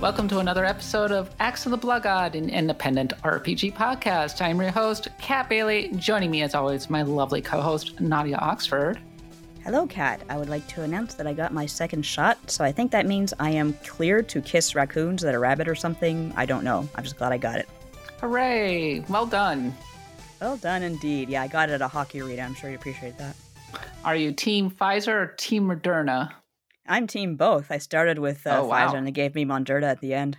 [0.00, 4.40] Welcome to another episode of Axe of the Blood God, an independent RPG podcast.
[4.40, 5.92] I'm your host, Kat Bailey.
[5.96, 8.98] Joining me, as always, my lovely co host, Nadia Oxford.
[9.62, 10.22] Hello, Kat.
[10.30, 13.04] I would like to announce that I got my second shot, so I think that
[13.04, 16.32] means I am cleared to kiss raccoons that are rabbit or something.
[16.34, 16.88] I don't know.
[16.94, 17.68] I'm just glad I got it.
[18.22, 19.00] Hooray!
[19.00, 19.74] Well done.
[20.40, 21.28] Well done indeed.
[21.28, 22.40] Yeah, I got it at a hockey arena.
[22.40, 23.36] I'm sure you appreciate that.
[24.02, 26.32] Are you Team Pfizer or Team Moderna?
[26.90, 27.70] I'm team both.
[27.70, 28.88] I started with uh, Oh, wow.
[28.88, 30.36] Pfizer and they gave me Moderna at the end.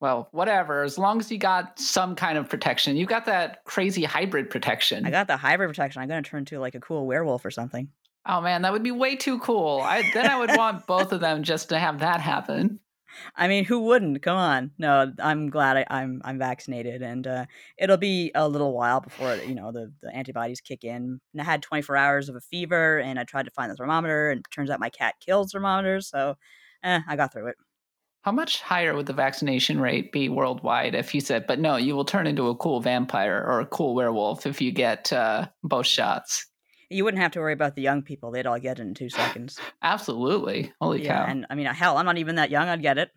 [0.00, 0.82] Well, whatever.
[0.82, 5.06] As long as you got some kind of protection, you got that crazy hybrid protection.
[5.06, 6.02] I got the hybrid protection.
[6.02, 7.88] I'm going to turn into like a cool werewolf or something.
[8.26, 9.80] oh man, that would be way too cool.
[9.80, 12.78] I then I would want both of them just to have that happen.
[13.36, 14.22] I mean, who wouldn't?
[14.22, 14.70] Come on.
[14.78, 17.46] No, I'm glad I, I'm I'm vaccinated, and uh,
[17.78, 21.20] it'll be a little while before you know the, the antibodies kick in.
[21.32, 24.30] And I had 24 hours of a fever, and I tried to find the thermometer,
[24.30, 26.36] and turns out my cat kills thermometers, so
[26.82, 27.56] eh, I got through it.
[28.22, 31.94] How much higher would the vaccination rate be worldwide if you said, but no, you
[31.94, 35.86] will turn into a cool vampire or a cool werewolf if you get uh, both
[35.86, 36.46] shots?
[36.90, 39.10] You wouldn't have to worry about the young people; they'd all get it in two
[39.10, 39.58] seconds.
[39.82, 40.72] Absolutely.
[40.80, 41.30] Holy yeah, cow.
[41.30, 42.68] and I mean, hell, I'm not even that young.
[42.68, 43.10] I'd get it.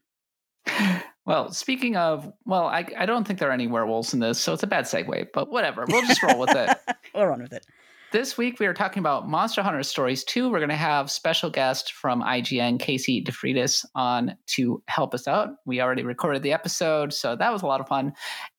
[1.24, 4.54] Well, speaking of, well, I, I don't think there are any werewolves in this, so
[4.54, 5.86] it's a bad segue, but whatever.
[5.88, 6.76] We'll just roll with it.
[7.14, 7.64] we'll run with it.
[8.12, 10.50] This week we are talking about Monster Hunter Stories 2.
[10.50, 15.52] We're going to have special guest from IGN, Casey DeFreitas, on to help us out.
[15.66, 18.12] We already recorded the episode, so that was a lot of fun.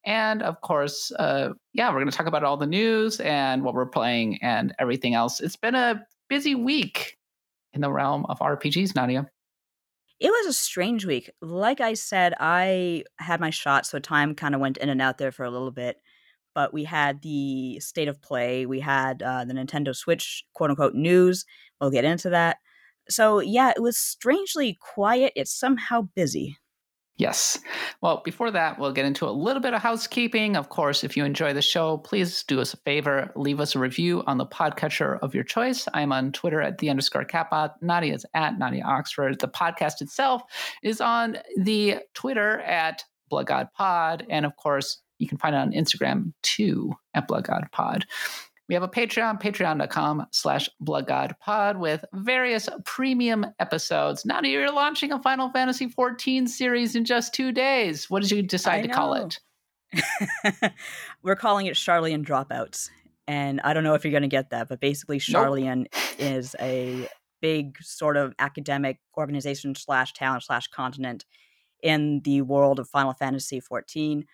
[0.06, 3.74] And of course, uh, yeah, we're going to talk about all the news and what
[3.74, 5.38] we're playing and everything else.
[5.38, 7.18] It's been a busy week
[7.74, 9.28] in the realm of RPGs, Nadia.
[10.18, 11.28] It was a strange week.
[11.42, 15.18] Like I said, I had my shot, so time kind of went in and out
[15.18, 15.98] there for a little bit.
[16.54, 20.94] But we had the state of play, we had uh, the Nintendo Switch quote unquote
[20.94, 21.44] news.
[21.80, 22.58] We'll get into that.
[23.08, 26.56] So, yeah, it was strangely quiet, It's somehow busy.
[27.16, 27.58] Yes.
[28.00, 30.56] Well, before that, we'll get into a little bit of housekeeping.
[30.56, 33.30] Of course, if you enjoy the show, please do us a favor.
[33.36, 35.86] Leave us a review on the podcatcher of your choice.
[35.92, 37.74] I'm on Twitter at the underscore catbot.
[37.82, 39.38] Nadia's at Nadia Oxford.
[39.40, 40.42] The podcast itself
[40.82, 44.26] is on the Twitter at Blood God Pod.
[44.30, 48.04] And of course, you can find it on Instagram too at Blood God Pod.
[48.68, 54.24] We have a Patreon, patreon.com slash bloodgodpod with various premium episodes.
[54.24, 58.08] Now you're launching a Final Fantasy XIV series in just two days.
[58.08, 59.40] What did you decide to call it?
[61.22, 62.88] We're calling it Sharlayan Dropouts.
[63.26, 65.46] And I don't know if you're going to get that, but basically, Nope.
[65.46, 65.86] Sharlayan
[66.18, 67.08] is a
[67.42, 71.24] big sort of academic organization slash town slash continent
[71.82, 74.24] in the world of Final Fantasy XIV.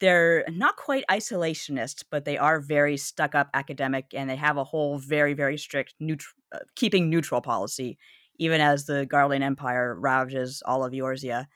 [0.00, 4.64] They're not quite isolationist, but they are very stuck up academic, and they have a
[4.64, 7.98] whole very, very strict neutral, uh, keeping neutral policy.
[8.38, 11.46] Even as the Garlean Empire ravages all of Eorzea,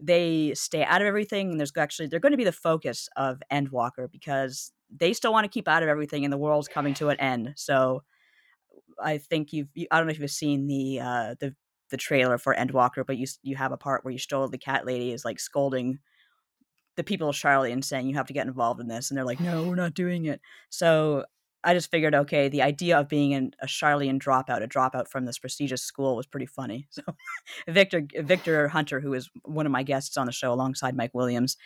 [0.00, 1.50] they stay out of everything.
[1.50, 5.44] And there's actually they're going to be the focus of Endwalker because they still want
[5.44, 7.54] to keep out of everything, and the world's coming to an end.
[7.56, 8.02] So
[9.02, 11.54] I think you've you, I don't know if you've seen the uh, the
[11.90, 15.12] the trailer for Endwalker, but you you have a part where Y'shtola the cat lady
[15.12, 15.98] is like scolding
[16.96, 19.40] the people of Sharlayan saying you have to get involved in this, and they're like,
[19.40, 20.40] no, we're not doing it.
[20.68, 21.24] So
[21.62, 25.26] I just figured, okay, the idea of being an, a Sharlayan dropout, a dropout from
[25.26, 26.88] this prestigious school, was pretty funny.
[27.00, 27.02] So
[27.68, 31.56] Victor Victor Hunter, who is one of my guests on the show alongside Mike Williams,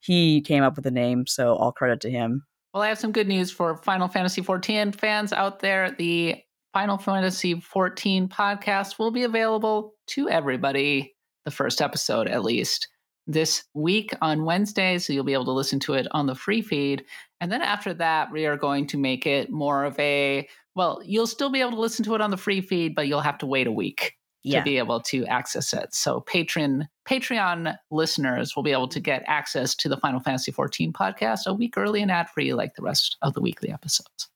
[0.00, 2.44] he came up with the name, so all credit to him.
[2.72, 5.90] Well, I have some good news for Final Fantasy XIV fans out there.
[5.90, 6.36] The
[6.72, 11.14] Final Fantasy XIV podcast will be available to everybody,
[11.44, 12.88] the first episode at least,
[13.30, 14.98] this week on Wednesday.
[14.98, 17.04] So you'll be able to listen to it on the free feed.
[17.40, 21.26] And then after that, we are going to make it more of a well, you'll
[21.26, 23.46] still be able to listen to it on the free feed, but you'll have to
[23.46, 25.94] wait a week Yeah, to be able to access it.
[25.94, 30.92] So patron Patreon listeners will be able to get access to the Final Fantasy XIV
[30.92, 34.28] podcast a week early and ad free, like the rest of the weekly episodes.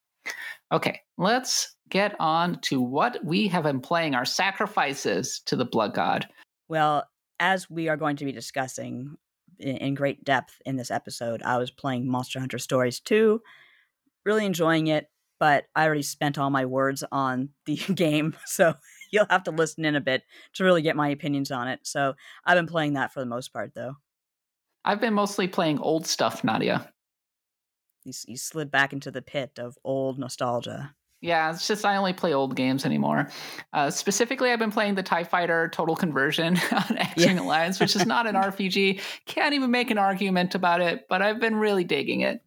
[0.72, 5.94] Okay, let's get on to what we have been playing our sacrifices to the blood
[5.94, 6.26] god.
[6.68, 7.04] Well,
[7.40, 9.16] as we are going to be discussing
[9.58, 13.40] in, in great depth in this episode, I was playing Monster Hunter Stories 2,
[14.24, 15.08] really enjoying it,
[15.38, 18.74] but I already spent all my words on the game, so
[19.10, 20.22] you'll have to listen in a bit
[20.54, 21.80] to really get my opinions on it.
[21.82, 22.14] So
[22.44, 23.96] I've been playing that for the most part, though.
[24.84, 26.92] I've been mostly playing old stuff, Nadia.
[28.04, 30.94] You, you slid back into the pit of old nostalgia.
[31.24, 33.30] Yeah, it's just I only play old games anymore.
[33.72, 37.96] Uh, specifically, I've been playing the TIE Fighter Total Conversion on X Wing Alliance, which
[37.96, 39.00] is not an RPG.
[39.24, 42.42] Can't even make an argument about it, but I've been really digging it.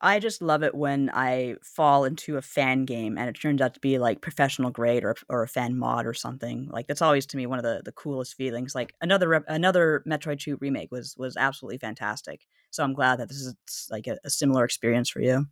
[0.00, 3.74] I just love it when I fall into a fan game and it turns out
[3.74, 6.68] to be like professional grade or or a fan mod or something.
[6.70, 8.72] Like that's always to me one of the, the coolest feelings.
[8.72, 12.46] Like another rep- another Metroid 2 remake was was absolutely fantastic.
[12.70, 15.46] So I'm glad that this is like a, a similar experience for you.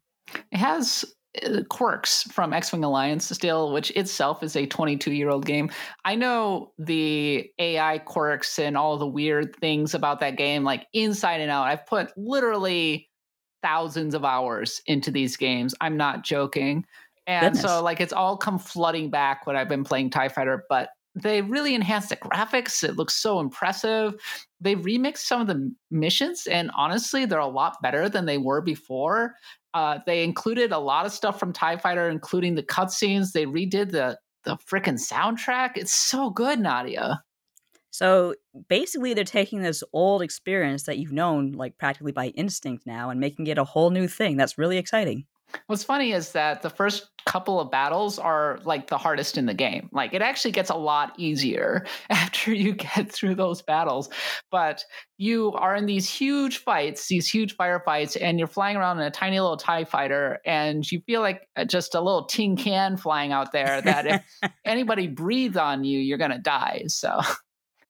[0.53, 1.05] It has
[1.45, 5.71] Uh, quirks from X-Wing Alliance still, which itself is a 22-year-old game.
[6.05, 11.43] I know the AI quirks and all the weird things about that game like inside
[11.43, 11.67] and out.
[11.67, 13.11] I've put literally
[13.63, 15.75] thousands of hours into these games.
[15.83, 16.87] I'm not joking.
[17.27, 17.63] And Goodness.
[17.63, 21.43] so like it's all come flooding back when I've been playing TIE Fighter, but they
[21.43, 22.83] really enhanced the graphics.
[22.83, 24.15] It looks so impressive.
[24.61, 28.61] They remixed some of the missions, and honestly, they're a lot better than they were
[28.61, 29.35] before.
[29.79, 33.31] Uh, they included a lot of stuff from TIE Fighter, including the cutscenes.
[33.31, 35.77] They redid the the freaking soundtrack.
[35.77, 37.23] It's so good, Nadia.
[37.91, 38.35] So
[38.69, 43.21] basically, they're taking this old experience that you've known like practically by instinct now and
[43.21, 44.37] making it a whole new thing.
[44.37, 45.27] That's really exciting.
[45.67, 49.55] What's funny is that the first couple of battles are like the hardest in the
[49.55, 49.91] game.
[49.93, 54.09] Like it actually gets a lot easier after you get through those battles.
[54.51, 54.85] But
[55.19, 59.11] you are in these huge fights, these huge firefights, and you're flying around in a
[59.11, 63.33] tiny little TIE fighter, and you feel like uh, just a little tin can flying
[63.33, 66.85] out there that if anybody breathes on you, you're going to die.
[66.87, 67.21] So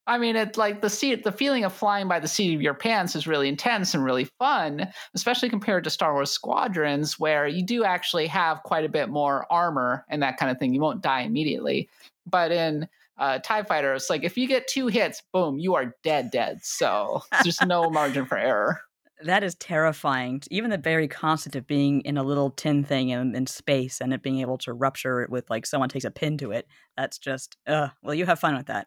[0.08, 2.72] I mean, it's like the seat, the feeling of flying by the seat of your
[2.72, 7.62] pants is really intense and really fun, especially compared to Star Wars Squadrons, where you
[7.62, 10.72] do actually have quite a bit more armor and that kind of thing.
[10.72, 11.90] You won't die immediately.
[12.26, 12.88] But in
[13.18, 16.60] uh, TIE Fighter, it's like if you get two hits, boom, you are dead, dead.
[16.62, 18.80] So there's no margin for error.
[19.24, 20.40] That is terrifying.
[20.50, 24.14] Even the very concept of being in a little tin thing in, in space and
[24.14, 26.66] it being able to rupture it with like someone takes a pin to it.
[26.96, 28.86] That's just, uh, well, you have fun with that.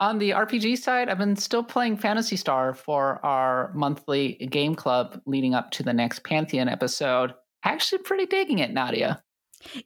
[0.00, 5.20] On the RPG side, I've been still playing Phantasy Star for our monthly game club
[5.26, 7.34] leading up to the next Pantheon episode.
[7.64, 9.22] Actually, pretty digging it, Nadia.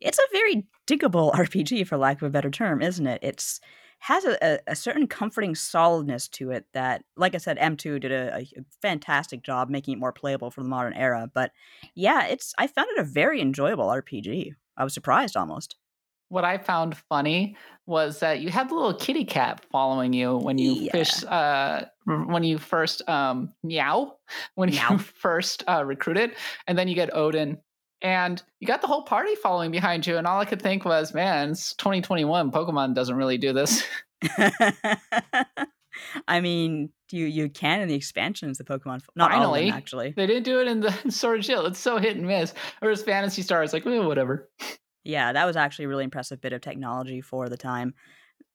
[0.00, 3.20] It's a very diggable RPG, for lack of a better term, isn't it?
[3.22, 3.60] It's
[4.00, 8.38] has a, a, certain comforting solidness to it that, like I said, M2 did a,
[8.38, 8.46] a,
[8.80, 11.30] fantastic job making it more playable for the modern era.
[11.32, 11.52] But
[11.94, 14.54] yeah, it's I found it a very enjoyable RPG.
[14.78, 15.76] I was surprised almost
[16.30, 17.56] what I found funny
[17.86, 20.92] was that you had the little kitty cat following you when you yeah.
[20.92, 24.16] fish uh when you first um meow
[24.54, 24.92] when meow.
[24.92, 26.34] you first uh recruited
[26.66, 27.58] and then you get Odin
[28.00, 31.12] and you got the whole party following behind you and all I could think was
[31.12, 33.84] man it's 2021 Pokemon doesn't really do this
[36.28, 39.02] I mean, you you can in the expansions, the Pokemon.
[39.16, 40.14] Not Finally, them, actually.
[40.16, 41.66] They didn't do it in the Sword Shield.
[41.66, 42.54] It's so hit and miss.
[42.80, 44.48] Or as Phantasy Star, it's like, eh, whatever.
[45.04, 47.94] Yeah, that was actually a really impressive bit of technology for the time.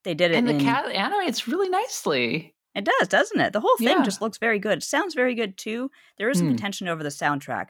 [0.03, 2.55] They did it and the in, cat animates really nicely.
[2.75, 3.53] It does, doesn't it?
[3.53, 4.03] The whole thing yeah.
[4.03, 4.79] just looks very good.
[4.79, 5.89] It sounds very good too.
[6.17, 6.51] There is some mm.
[6.51, 7.67] contention over the soundtrack.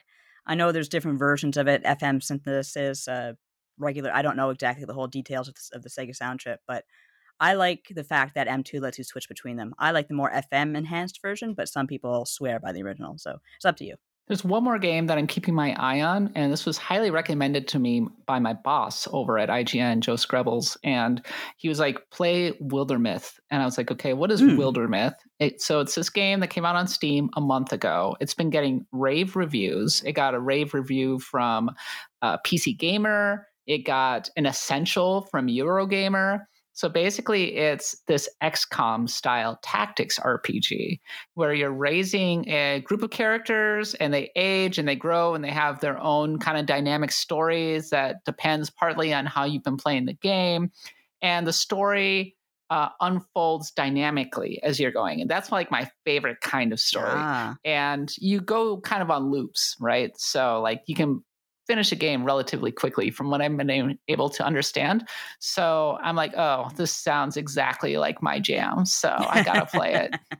[0.48, 3.33] I know there's different versions of it, FM synthesis, uh,
[3.77, 4.12] regular.
[4.13, 6.83] I don't know exactly the whole details of the, of the Sega sound chip, but
[7.39, 9.74] I like the fact that M2 lets you switch between them.
[9.77, 13.38] I like the more FM enhanced version, but some people swear by the original, so
[13.57, 13.95] it's up to you.
[14.27, 17.68] There's one more game that I'm keeping my eye on, and this was highly recommended
[17.69, 20.77] to me by my boss over at IGN, Joe Skrebels.
[20.83, 21.24] And
[21.57, 23.33] he was like, play Wildermyth.
[23.51, 24.57] And I was like, okay, what is mm.
[24.57, 25.16] Wildermyth?
[25.39, 28.15] It, so it's this game that came out on Steam a month ago.
[28.20, 30.01] It's been getting rave reviews.
[30.03, 31.70] It got a rave review from
[32.24, 36.46] uh, PC Gamer, it got an essential from Eurogamer.
[36.75, 41.00] So basically, it's this XCOM style tactics RPG
[41.34, 45.51] where you're raising a group of characters and they age and they grow and they
[45.51, 50.05] have their own kind of dynamic stories that depends partly on how you've been playing
[50.05, 50.70] the game.
[51.22, 52.36] And the story
[52.70, 55.22] uh, unfolds dynamically as you're going.
[55.22, 57.08] And that's like my favorite kind of story.
[57.08, 57.55] Ah.
[57.63, 60.12] And you go kind of on loops, right?
[60.17, 61.24] So, like, you can
[61.67, 65.07] finish a game relatively quickly from what I've been able to understand.
[65.39, 68.86] So I'm like, oh, this sounds exactly like my jam.
[68.86, 70.15] So I gotta play it.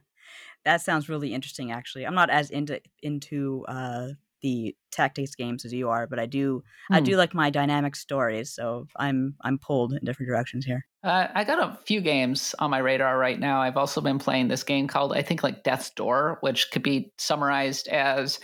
[0.66, 1.72] that sounds really interesting.
[1.72, 4.10] Actually, I'm not as into into uh,
[4.42, 6.96] the tactics games as you are, but I do hmm.
[6.96, 8.54] I do like my dynamic stories.
[8.54, 10.86] So I'm I'm pulled in different directions here.
[11.04, 13.62] Uh, I got a few games on my radar right now.
[13.62, 17.12] I've also been playing this game called I think like Death's Door, which could be
[17.18, 18.40] summarized as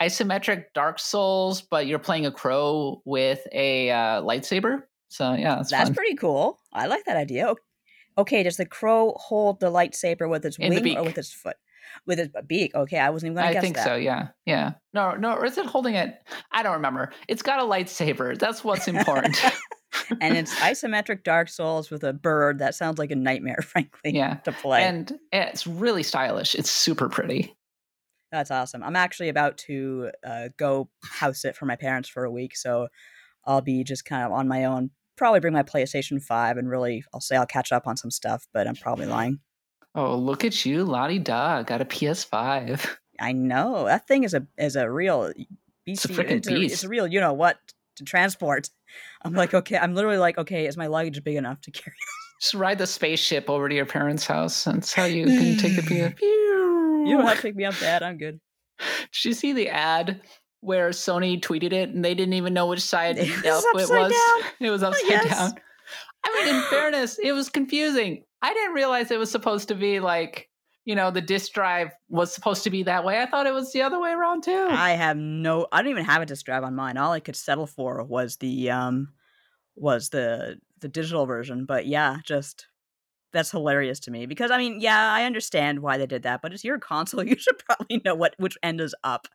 [0.00, 4.82] isometric Dark Souls, but you're playing a crow with a uh, lightsaber.
[5.08, 6.58] So yeah, that's, that's pretty cool.
[6.72, 7.54] I like that idea.
[8.18, 11.56] Okay, does the crow hold the lightsaber with its In wing or with its foot?
[12.06, 12.74] With its beak.
[12.74, 13.58] Okay, I wasn't even going to guess that.
[13.58, 13.84] I think that.
[13.84, 13.94] so.
[13.96, 14.72] Yeah, yeah.
[14.94, 15.34] No, no.
[15.34, 16.14] Or is it holding it?
[16.50, 17.12] I don't remember.
[17.28, 18.38] It's got a lightsaber.
[18.38, 19.36] That's what's important.
[20.20, 22.58] and it's isometric Dark Souls with a bird.
[22.58, 24.14] That sounds like a nightmare, frankly.
[24.14, 24.82] Yeah, to play.
[24.82, 26.54] And it's really stylish.
[26.54, 27.54] It's super pretty.
[28.32, 28.82] That's awesome.
[28.82, 32.88] I'm actually about to uh, go house sit for my parents for a week, so
[33.44, 34.90] I'll be just kind of on my own.
[35.18, 38.48] Probably bring my PlayStation 5 and really, I'll say I'll catch up on some stuff,
[38.54, 39.40] but I'm probably lying.
[39.94, 42.88] Oh, look at you, Lottie Da, got a PS5.
[43.20, 45.46] I know that thing is a is a real BC.
[45.86, 46.72] It's a freaking beast.
[46.72, 47.58] it's a real, you know what,
[47.96, 48.70] to transport.
[49.22, 51.94] I'm like, okay, I'm literally like, okay, is my luggage big enough to carry?
[52.40, 54.64] Just ride the spaceship over to your parents' house.
[54.64, 56.20] That's how you can take the PS.
[57.06, 58.02] You don't have to pick me up, Dad.
[58.02, 58.40] I'm good.
[59.12, 60.20] Did you see the ad
[60.60, 64.12] where Sony tweeted it and they didn't even know which side It was it was?
[64.12, 64.50] down.
[64.60, 65.38] It was upside Yes.
[65.38, 65.52] down.
[66.24, 68.24] I mean, in fairness, it was confusing.
[68.42, 70.48] I didn't realize it was supposed to be like,
[70.84, 73.20] you know, the disk drive was supposed to be that way.
[73.20, 74.68] I thought it was the other way around too.
[74.70, 75.66] I have no.
[75.72, 76.96] I don't even have a disk drive on mine.
[76.96, 79.08] All I could settle for was the um,
[79.76, 81.66] was the the digital version.
[81.66, 82.66] But yeah, just
[83.32, 86.52] that's hilarious to me because I mean, yeah, I understand why they did that, but
[86.52, 87.22] it's your console.
[87.32, 89.28] You should probably know what which end is up.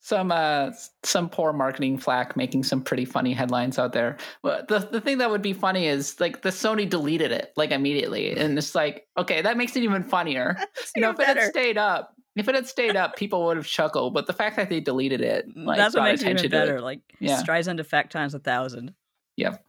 [0.00, 0.70] some uh
[1.04, 4.16] some poor marketing flack making some pretty funny headlines out there.
[4.42, 7.70] But the the thing that would be funny is like the Sony deleted it like
[7.70, 10.56] immediately, and it's like okay, that makes it even funnier.
[10.96, 13.66] You know, if it had stayed up, if it had stayed up, people would have
[13.66, 14.12] chuckled.
[14.14, 16.50] But the fact that they deleted it, like, that's what makes it even to it.
[16.50, 16.80] better.
[16.80, 17.40] Like Yeah.
[17.42, 18.94] Streisand effect times a thousand.
[19.36, 19.64] Yep.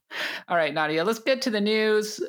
[0.50, 2.20] All right, Nadia, let's get to the news.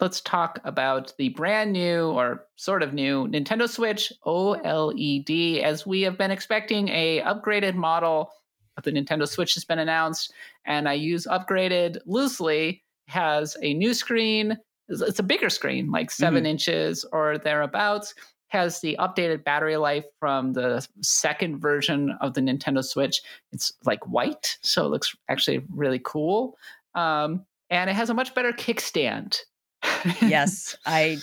[0.00, 5.62] Let's talk about the brand new or sort of new Nintendo Switch OLED.
[5.62, 8.30] As we have been expecting, a upgraded model
[8.78, 10.32] of the Nintendo Switch has been announced,
[10.64, 12.82] and I use upgraded loosely.
[13.08, 14.56] Has a new screen.
[14.88, 18.14] It's a bigger screen, like 7 inches or thereabouts.
[18.48, 23.20] Has the updated battery life from the second version of the Nintendo Switch.
[23.52, 26.56] It's like white, so it looks actually really cool
[26.94, 29.38] um, and it has a much better kickstand.
[30.20, 31.22] Yes, I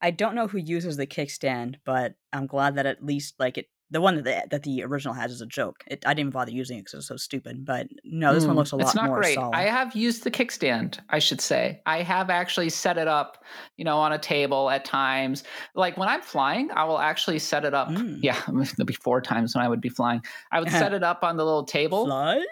[0.00, 3.66] I don't know who uses the kickstand, but I'm glad that at least like it
[3.90, 5.82] the one that the, that the original has is a joke.
[5.86, 7.64] It, I didn't even bother using it because it was so stupid.
[7.64, 9.34] But no, this one Mm, looks a lot it's not more great.
[9.34, 9.54] solid.
[9.56, 11.80] I have used the kickstand, I should say.
[11.86, 13.42] I have actually set it up,
[13.78, 15.42] you know, on a table at times.
[15.74, 17.88] Like when I'm flying, I will actually set it up.
[17.88, 18.22] Mm.
[18.22, 20.20] Yeah, there'll be four times when I would be flying.
[20.52, 22.44] I would set it up on the little table Fly?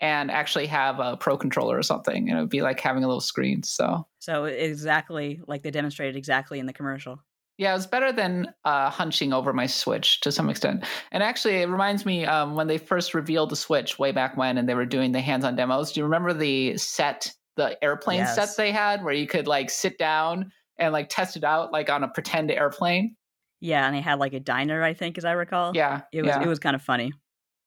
[0.00, 2.28] And actually have a pro controller or something.
[2.28, 3.62] And it would be like having a little screen.
[3.62, 7.20] So So exactly like they demonstrated exactly in the commercial.
[7.58, 10.84] Yeah, it was better than uh, hunching over my Switch to some extent.
[11.10, 14.58] And actually, it reminds me um, when they first revealed the Switch way back when,
[14.58, 15.90] and they were doing the hands-on demos.
[15.90, 19.98] Do you remember the set, the airplane set they had, where you could like sit
[19.98, 23.16] down and like test it out, like on a pretend airplane?
[23.60, 25.72] Yeah, and they had like a diner, I think, as I recall.
[25.74, 26.42] Yeah, It was yeah.
[26.42, 27.12] it was kind of funny.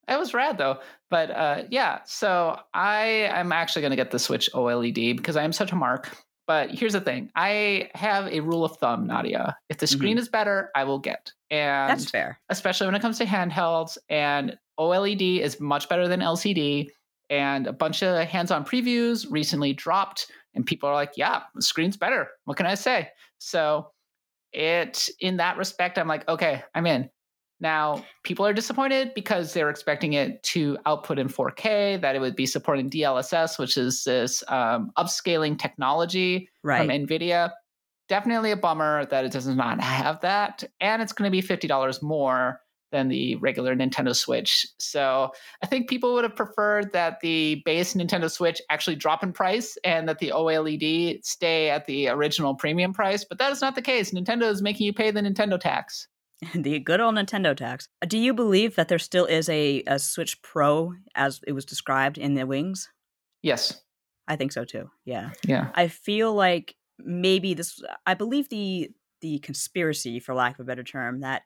[0.08, 0.80] It was rad though.
[1.10, 5.44] But uh, yeah, so I am actually going to get the Switch OLED because I
[5.44, 6.16] am such a mark.
[6.48, 9.56] But here's the thing I have a rule of thumb, Nadia.
[9.70, 11.32] If the screen is better, I will get.
[11.50, 12.40] And That's fair.
[12.50, 13.98] especially when it comes to handhelds.
[14.10, 16.90] And OLED is much better than LCD.
[17.30, 21.62] And a bunch of hands on previews recently dropped, and people are like, yeah, the
[21.62, 22.28] screen's better.
[22.44, 23.08] What can I say?
[23.38, 23.92] So,
[24.52, 27.10] it in that respect, I'm like, okay, I'm in.
[27.62, 32.36] Now, people are disappointed because they're expecting it to output in 4K, that it would
[32.36, 36.80] be supporting DLSS, which is this um, upscaling technology Right.
[36.80, 37.52] from NVIDIA.
[38.10, 40.64] Definitely a bummer that it does not have that.
[40.82, 42.60] And it's going to be $50 more
[42.92, 44.68] than the regular Nintendo Switch.
[44.80, 45.32] So
[45.64, 49.78] I think people would have preferred that the base Nintendo Switch actually drop in price
[49.86, 53.24] and that the OLED stay at the original premium price.
[53.24, 54.12] But that is not the case.
[54.12, 56.08] Nintendo is making you pay the Nintendo tax.
[56.56, 57.88] the good old Nintendo tax.
[58.08, 62.18] Do you believe that there still is a, a Switch Pro as it was described
[62.18, 62.90] in the wings?
[63.42, 63.82] Yes.
[64.28, 64.90] I think so too.
[65.06, 65.32] Yeah.
[65.46, 65.72] Yeah.
[65.76, 68.90] I feel like maybe this I believe the
[69.22, 71.44] the conspiracy for lack of a better term that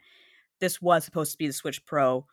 [0.59, 2.25] this was supposed to be the Switch Pro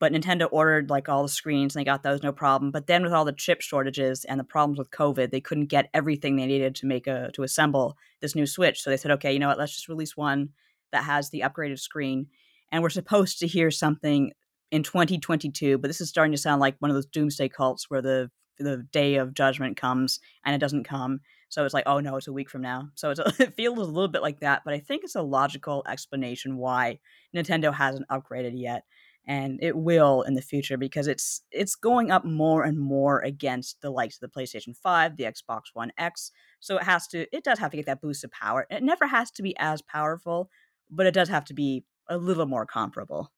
[0.00, 3.02] but Nintendo ordered like all the screens and they got those no problem but then
[3.02, 6.46] with all the chip shortages and the problems with COVID they couldn't get everything they
[6.46, 9.48] needed to make a to assemble this new Switch so they said okay you know
[9.48, 10.50] what let's just release one
[10.92, 12.26] that has the upgraded screen
[12.70, 14.32] and we're supposed to hear something
[14.70, 18.02] in 2022 but this is starting to sound like one of those doomsday cults where
[18.02, 22.16] the the day of judgment comes and it doesn't come so it's like, oh no,
[22.16, 22.88] it's a week from now.
[22.94, 25.82] So a, it feels a little bit like that, but I think it's a logical
[25.88, 26.98] explanation why
[27.34, 28.84] Nintendo hasn't upgraded yet,
[29.26, 33.80] and it will in the future because it's it's going up more and more against
[33.80, 36.30] the likes of the PlayStation Five, the Xbox One X.
[36.60, 38.66] So it has to, it does have to get that boost of power.
[38.70, 40.50] It never has to be as powerful,
[40.90, 43.30] but it does have to be a little more comparable.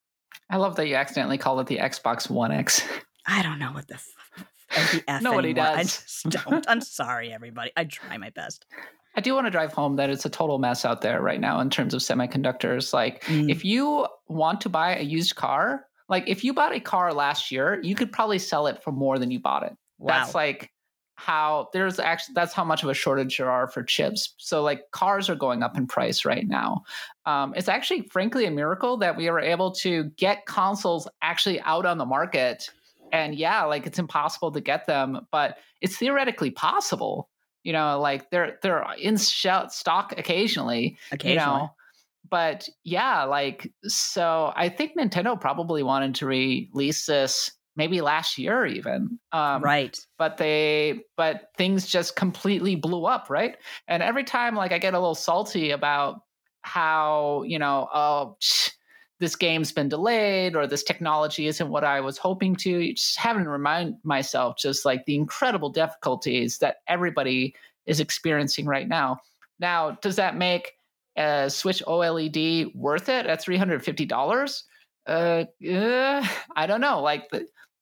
[0.49, 2.81] I love that you accidentally called it the Xbox One X.
[3.27, 3.95] I don't know what the.
[3.95, 5.65] F- the F Nobody anymore.
[5.67, 5.97] I does.
[5.97, 6.65] just don't.
[6.67, 7.71] I'm sorry, everybody.
[7.75, 8.65] I try my best.
[9.15, 11.59] I do want to drive home that it's a total mess out there right now
[11.59, 12.93] in terms of semiconductors.
[12.93, 13.51] Like, Mm.
[13.51, 17.51] if you want to buy a used car, like if you bought a car last
[17.51, 19.73] year, you could probably sell it for more than you bought it.
[19.99, 20.13] Wow.
[20.23, 20.71] That's like
[21.23, 24.33] how there's actually that's how much of a shortage there are for chips.
[24.37, 26.83] So like cars are going up in price right now.
[27.27, 31.85] Um, it's actually frankly a miracle that we were able to get consoles actually out
[31.85, 32.71] on the market.
[33.11, 37.29] And yeah, like it's impossible to get them, but it's theoretically possible.
[37.63, 40.97] You know, like they're they're in stock occasionally.
[41.11, 41.33] Occasionally.
[41.33, 41.69] You know,
[42.31, 48.65] but yeah, like so I think Nintendo probably wanted to release this maybe last year
[48.65, 49.19] even.
[49.31, 49.97] Um, right.
[50.17, 54.93] but they but things just completely blew up right and every time like i get
[54.93, 56.21] a little salty about
[56.63, 58.37] how you know oh
[59.19, 63.17] this game's been delayed or this technology isn't what i was hoping to you just
[63.17, 69.17] having to remind myself just like the incredible difficulties that everybody is experiencing right now
[69.59, 70.73] now does that make
[71.17, 74.63] a switch oled worth it at $350
[75.07, 77.29] uh, uh i don't know like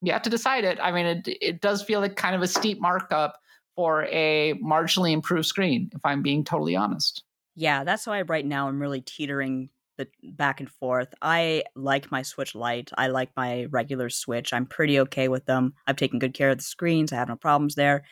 [0.02, 0.80] you have to decide it.
[0.82, 3.40] I mean, it it does feel like kind of a steep markup
[3.76, 7.24] for a marginally improved screen, if I'm being totally honest.
[7.56, 11.14] Yeah, that's why right now I'm really teetering the back and forth.
[11.22, 12.92] I like my Switch Lite.
[12.98, 14.54] I like my regular Switch.
[14.54, 15.74] I'm pretty okay with them.
[15.88, 17.12] I've taken good care of the screens.
[17.12, 18.04] I have no problems there.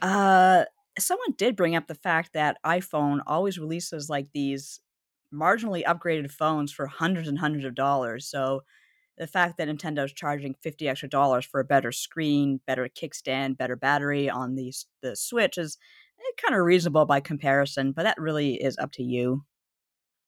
[0.00, 0.64] Uh
[0.98, 4.80] someone did bring up the fact that iPhone always releases like these
[5.32, 8.26] marginally upgraded phones for hundreds and hundreds of dollars.
[8.26, 8.62] So
[9.18, 13.76] the fact that Nintendo's charging 50 extra dollars for a better screen, better kickstand, better
[13.76, 14.72] battery on the
[15.02, 15.76] the Switch is
[16.18, 19.44] eh, kind of reasonable by comparison, but that really is up to you.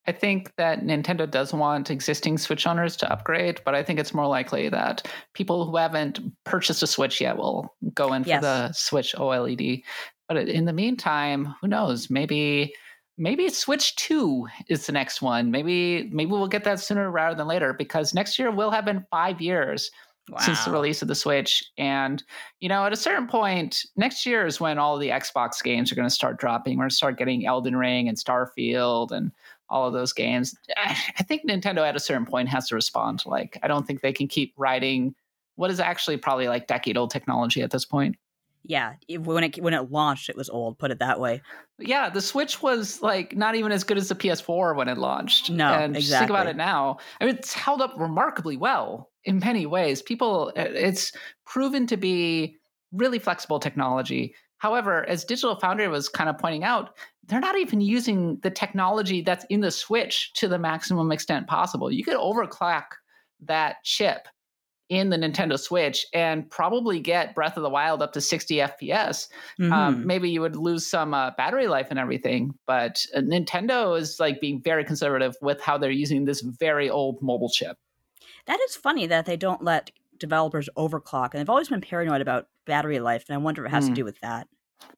[0.06, 4.12] I think that Nintendo does want existing Switch owners to upgrade, but I think it's
[4.12, 8.42] more likely that people who haven't purchased a Switch yet will go in for Yes.
[8.42, 9.84] the Switch OLED.
[10.28, 12.10] But in the meantime, who knows?
[12.10, 12.74] Maybe
[13.18, 15.50] maybe Switch 2 is the next one.
[15.50, 19.06] Maybe maybe we'll get that sooner rather than later because next year will have been
[19.10, 19.90] 5 years
[20.38, 21.64] since the release of the Switch.
[21.76, 22.22] And,
[22.60, 25.96] you know, at a certain point, next year is when all the Xbox games are
[25.96, 26.78] going to start dropping.
[26.78, 29.32] We're going to start getting Elden Ring and Starfield and
[29.68, 30.54] all of those games.
[30.76, 33.24] I think Nintendo at a certain point has to respond.
[33.26, 35.14] Like, I don't think they can keep riding
[35.56, 38.16] what is actually probably like decade old technology at this point.
[38.64, 40.78] Yeah, it- when it when it launched, it was old.
[40.78, 41.42] Put it that way.
[41.78, 45.50] Yeah, the Switch was like not even as good as the PS4 when it launched.
[45.50, 46.98] No, and just think about it now.
[47.20, 50.00] I mean, it's held up remarkably well in many ways.
[50.02, 51.12] People, it's
[51.46, 52.56] proven to be
[52.92, 54.34] really flexible technology.
[54.58, 56.90] However, as Digital Foundry was kind of pointing out,
[57.26, 61.90] they're not even using the technology that's in the Switch to the maximum extent possible.
[61.90, 62.84] You could overclock
[63.40, 64.28] that chip
[64.92, 69.28] in the Nintendo Switch and probably get Breath of the Wild up to 60 FPS
[69.58, 70.04] um, Mhm.
[70.04, 74.40] maybe you would lose some uh, battery life and everything but uh, nintendo is like
[74.40, 77.78] being very conservative with how they're using this very old mobile chip
[78.46, 82.48] That is funny that they don't let developers overclock, and they've always been paranoid about
[82.66, 83.94] battery life, and I wonder if it has Hmm.
[83.94, 84.46] to do with that.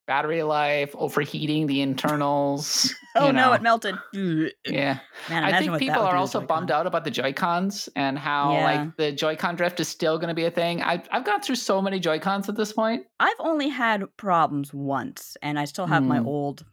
[0.07, 3.53] Battery life overheating the internals Oh no, know.
[3.53, 3.95] it melted.
[4.13, 8.51] Man, yeah i think people are also bummed out about the joy cons and how
[8.53, 8.63] Yeah.
[8.63, 11.55] like the joy-con drift is still going to be a thing I've, I've gone through
[11.55, 15.87] so many joy cons at this point I've only had problems once, and I still
[15.87, 16.27] have my Hmm.
[16.27, 16.65] old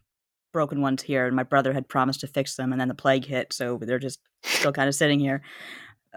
[0.51, 1.25] broken ones here.
[1.25, 3.97] And my brother had promised to fix them, and then the plague hit, so they're
[3.99, 5.41] just still kind of sitting here.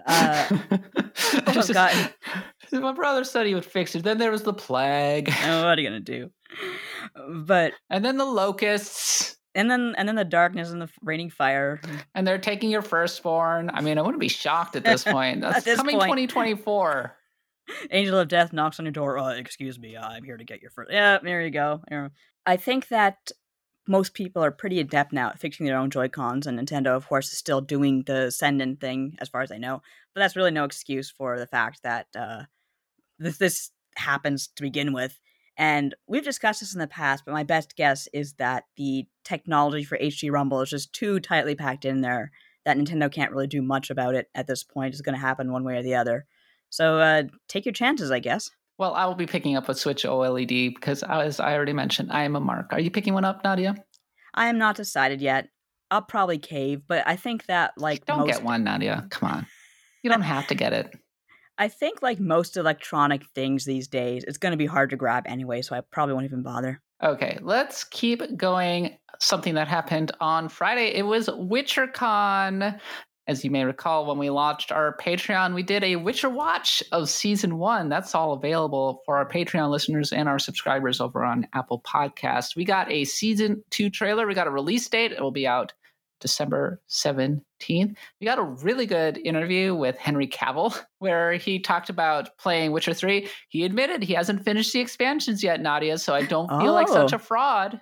[0.06, 2.06] Uh, I I've
[2.82, 5.80] my brother said he would fix it then there was the plague oh, what are
[5.80, 6.30] you gonna do?
[7.28, 11.80] But and then the locusts and then and then the darkness and the raining fire.
[12.14, 13.70] and they're taking your firstborn.
[13.72, 15.40] I mean, I wouldn't be shocked at this point.
[15.40, 16.30] That's this coming point.
[16.30, 17.16] 2024.
[17.90, 19.18] Angel of Death knocks on your door.
[19.18, 20.92] Uh, excuse me, I'm here to get your first.
[20.92, 21.82] Yeah, there you go.
[22.44, 23.32] I think that
[23.88, 27.08] most people are pretty adept now at fixing their own Joy Cons, and Nintendo, of
[27.08, 29.80] course, is still doing the send in thing, as far as I know.
[30.14, 32.44] But that's really no excuse for the fact that uh,
[33.18, 35.18] this, this happens to begin with.
[35.56, 39.84] And we've discussed this in the past, but my best guess is that the technology
[39.84, 42.30] for HD Rumble is just too tightly packed in there
[42.66, 44.92] that Nintendo can't really do much about it at this point.
[44.92, 46.26] It's going to happen one way or the other.
[46.68, 48.50] So uh, take your chances, I guess.
[48.76, 52.24] Well, I will be picking up a Switch OLED because, as I already mentioned, I
[52.24, 52.72] am a mark.
[52.72, 53.76] Are you picking one up, Nadia?
[54.34, 55.48] I am not decided yet.
[55.90, 59.06] I'll probably cave, but I think that like Don't most, get one, Nadia.
[59.10, 59.46] Come on.
[60.02, 60.94] You don't have to get it.
[61.58, 65.24] I think like most electronic things these days, it's going to be hard to grab
[65.26, 66.80] anyway, so I probably won't even bother.
[67.02, 68.96] Okay, let's keep going.
[69.18, 70.94] Something that happened on Friday.
[70.94, 72.78] It was WitcherCon.
[73.28, 77.08] As you may recall, when we launched our Patreon, we did a Witcher Watch of
[77.08, 77.88] season one.
[77.88, 82.54] That's all available for our Patreon listeners and our subscribers over on Apple Podcasts.
[82.54, 84.26] We got a season two trailer.
[84.26, 85.10] We got a release date.
[85.10, 85.72] It will be out
[86.20, 87.42] December 17th.
[88.20, 92.94] We got a really good interview with Henry Cavill where he talked about playing Witcher
[92.94, 93.28] 3.
[93.48, 96.74] He admitted he hasn't finished the expansions yet, Nadia, so I don't feel oh.
[96.74, 97.80] like such a fraud.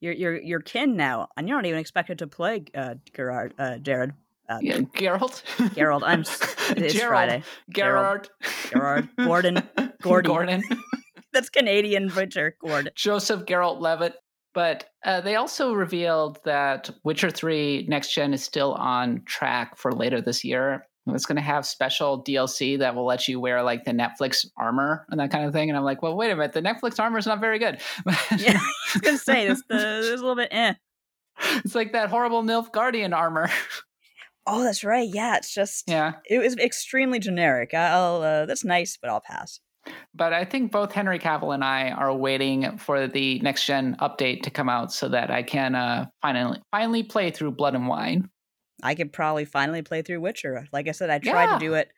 [0.00, 3.76] You're you're you're kin now, and you're not even expected to play uh, Gerard, uh,
[3.76, 4.14] Jared.
[4.48, 5.42] Uh, yeah, Geralt.
[5.74, 6.02] Gerald.
[6.02, 6.20] I'm.
[6.70, 7.42] It's Gerald, Friday.
[7.70, 8.28] Gerard.
[8.70, 9.08] Gerard.
[9.16, 9.62] Gordon.
[10.02, 10.32] Gordon.
[10.32, 10.62] Gordon.
[11.32, 12.56] That's Canadian Witcher.
[12.60, 12.92] Gordon.
[12.94, 14.14] Joseph Geralt Levitt.
[14.52, 19.92] But uh, they also revealed that Witcher 3 Next Gen is still on track for
[19.92, 20.86] later this year.
[21.06, 25.06] It's going to have special DLC that will let you wear like the Netflix armor
[25.10, 25.70] and that kind of thing.
[25.70, 26.52] And I'm like, well, wait a minute.
[26.52, 27.80] The Netflix armor is not very good.
[28.36, 30.74] yeah, I was going to say, this, the, there's a little bit eh.
[31.64, 33.50] It's like that horrible Nilfgaardian armor.
[34.46, 35.08] Oh, that's right.
[35.08, 36.14] Yeah, it's just yeah.
[36.28, 37.74] It was extremely generic.
[37.74, 39.60] I'll uh, that's nice, but I'll pass.
[40.14, 44.42] But I think both Henry Cavill and I are waiting for the next gen update
[44.42, 48.28] to come out so that I can uh, finally finally play through Blood and Wine.
[48.82, 50.66] I could probably finally play through Witcher.
[50.72, 51.58] Like I said, I tried yeah.
[51.58, 51.88] to do it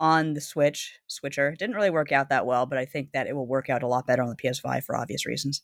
[0.00, 1.50] on the Switch switcher.
[1.50, 3.82] It didn't really work out that well, but I think that it will work out
[3.82, 5.62] a lot better on the PS5 for obvious reasons.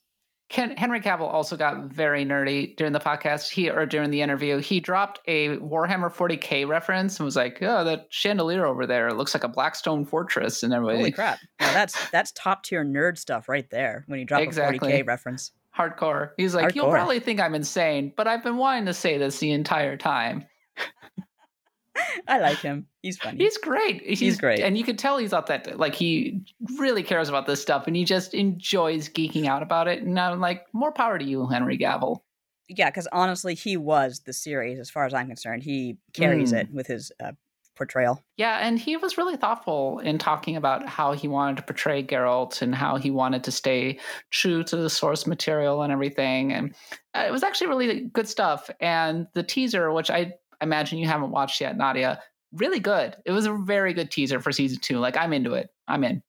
[0.49, 3.51] Ken, Henry Cavill also got very nerdy during the podcast.
[3.51, 7.85] He or during the interview, he dropped a Warhammer 40k reference and was like, "Oh,
[7.85, 11.39] that chandelier over there looks like a Blackstone fortress." And everybody, holy crap!
[11.61, 14.05] Now that's that's top tier nerd stuff right there.
[14.07, 14.93] When you drop exactly.
[14.93, 16.31] a 40k reference, hardcore.
[16.39, 16.75] He's like, Hardcore.
[16.77, 20.47] "You'll probably think I'm insane, but I've been wanting to say this the entire time."
[22.29, 22.87] I like him.
[23.03, 23.39] He's funny.
[23.39, 24.03] He's great.
[24.03, 24.61] He's, he's, great.
[24.61, 26.41] And you can tell he's not that like he
[26.79, 30.03] really cares about this stuff and he just enjoys geeking out about it.
[30.03, 32.21] And I'm like, more power to you, Henry Cavill.
[32.69, 35.63] Yeah, because honestly, he was the series as far as I'm concerned.
[35.63, 36.61] He carries mm.
[36.61, 37.33] it with his uh,
[37.79, 38.23] portrayal.
[38.37, 42.61] Yeah, and he was really thoughtful in talking about how he wanted to portray Geralt
[42.61, 43.99] and how he wanted to stay
[44.31, 46.53] true to the source material and everything.
[46.53, 46.75] And
[47.15, 48.69] uh, it was actually really good stuff.
[48.81, 52.21] And the teaser, which I imagine you haven't watched yet, Nadia.
[52.53, 53.17] Really good.
[53.27, 54.99] It was a very good teaser for season two.
[54.99, 55.69] Like I'm into it.
[55.87, 56.23] I'm in.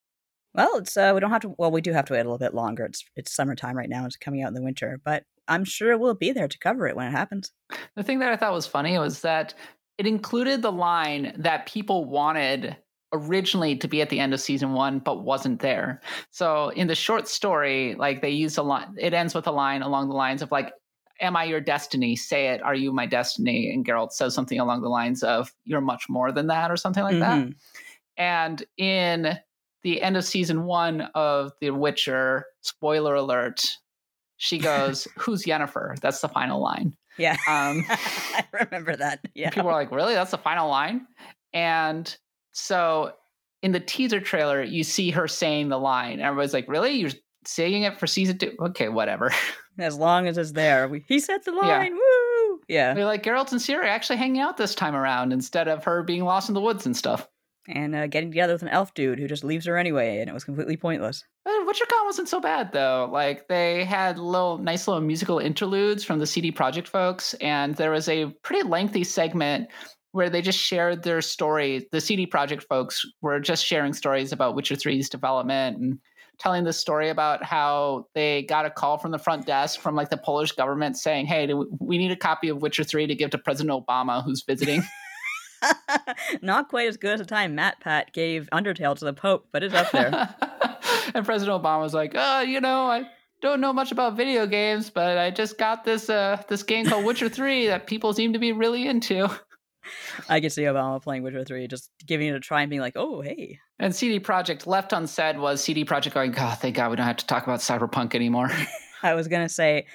[0.53, 1.55] Well, it's uh, we don't have to.
[1.57, 2.85] Well, we do have to wait a little bit longer.
[2.85, 4.05] It's it's summertime right now.
[4.05, 6.95] It's coming out in the winter, but I'm sure we'll be there to cover it
[6.95, 7.51] when it happens.
[7.95, 9.53] The thing that I thought was funny was that
[9.97, 12.77] it included the line that people wanted
[13.11, 16.01] originally to be at the end of season one, but wasn't there.
[16.31, 19.81] So in the short story, like they use a line, it ends with a line
[19.81, 20.71] along the lines of like,
[21.19, 22.15] am I your destiny?
[22.15, 22.61] Say it.
[22.61, 23.71] Are you my destiny?
[23.71, 27.03] And Geralt says something along the lines of, you're much more than that, or something
[27.03, 27.49] like mm-hmm.
[27.49, 27.55] that.
[28.17, 29.37] And in
[29.83, 33.65] the end of season one of The Witcher, spoiler alert,
[34.37, 35.99] she goes, Who's Yennefer?
[35.99, 36.95] That's the final line.
[37.17, 37.37] Yeah.
[37.47, 39.19] Um, I remember that.
[39.33, 39.49] Yeah.
[39.49, 40.13] People are like, Really?
[40.13, 41.07] That's the final line?
[41.53, 42.15] And
[42.51, 43.13] so
[43.61, 46.19] in the teaser trailer, you see her saying the line.
[46.19, 46.93] Everybody's like, Really?
[46.93, 47.11] You're
[47.45, 48.55] saying it for season two?
[48.59, 49.31] Okay, whatever.
[49.81, 50.87] As long as it's there.
[50.87, 51.93] We, he said the line.
[51.93, 51.99] Yeah.
[51.99, 52.61] Woo!
[52.67, 52.93] Yeah.
[52.93, 56.23] They're like Geralt and Ciri actually hanging out this time around instead of her being
[56.23, 57.27] lost in the woods and stuff.
[57.67, 60.33] And uh, getting together with an elf dude who just leaves her anyway, and it
[60.33, 61.23] was completely pointless.
[61.45, 63.07] But WitcherCon wasn't so bad though.
[63.11, 67.91] Like they had little nice little musical interludes from the CD Projekt folks, and there
[67.91, 69.69] was a pretty lengthy segment
[70.11, 71.87] where they just shared their story.
[71.91, 75.99] The CD Projekt folks were just sharing stories about Witcher 3's development and
[76.39, 80.09] telling this story about how they got a call from the front desk from like
[80.09, 83.37] the Polish government saying, "Hey, we need a copy of Witcher 3 to give to
[83.37, 84.81] President Obama who's visiting."
[86.41, 89.63] Not quite as good as the time Matt Pat gave Undertale to the Pope, but
[89.63, 90.33] it's up there.
[91.13, 93.09] and President Obama was like, "Uh, you know, I
[93.41, 97.05] don't know much about video games, but I just got this uh this game called
[97.05, 99.29] Witcher 3 that people seem to be really into."
[100.27, 102.95] I can see Obama playing Witcher 3, just giving it a try and being like,
[102.95, 103.59] oh, hey.
[103.79, 107.17] And CD Projekt left unsaid was CD Projekt going, God, thank God we don't have
[107.17, 108.51] to talk about Cyberpunk anymore.
[109.03, 109.87] I was going to say,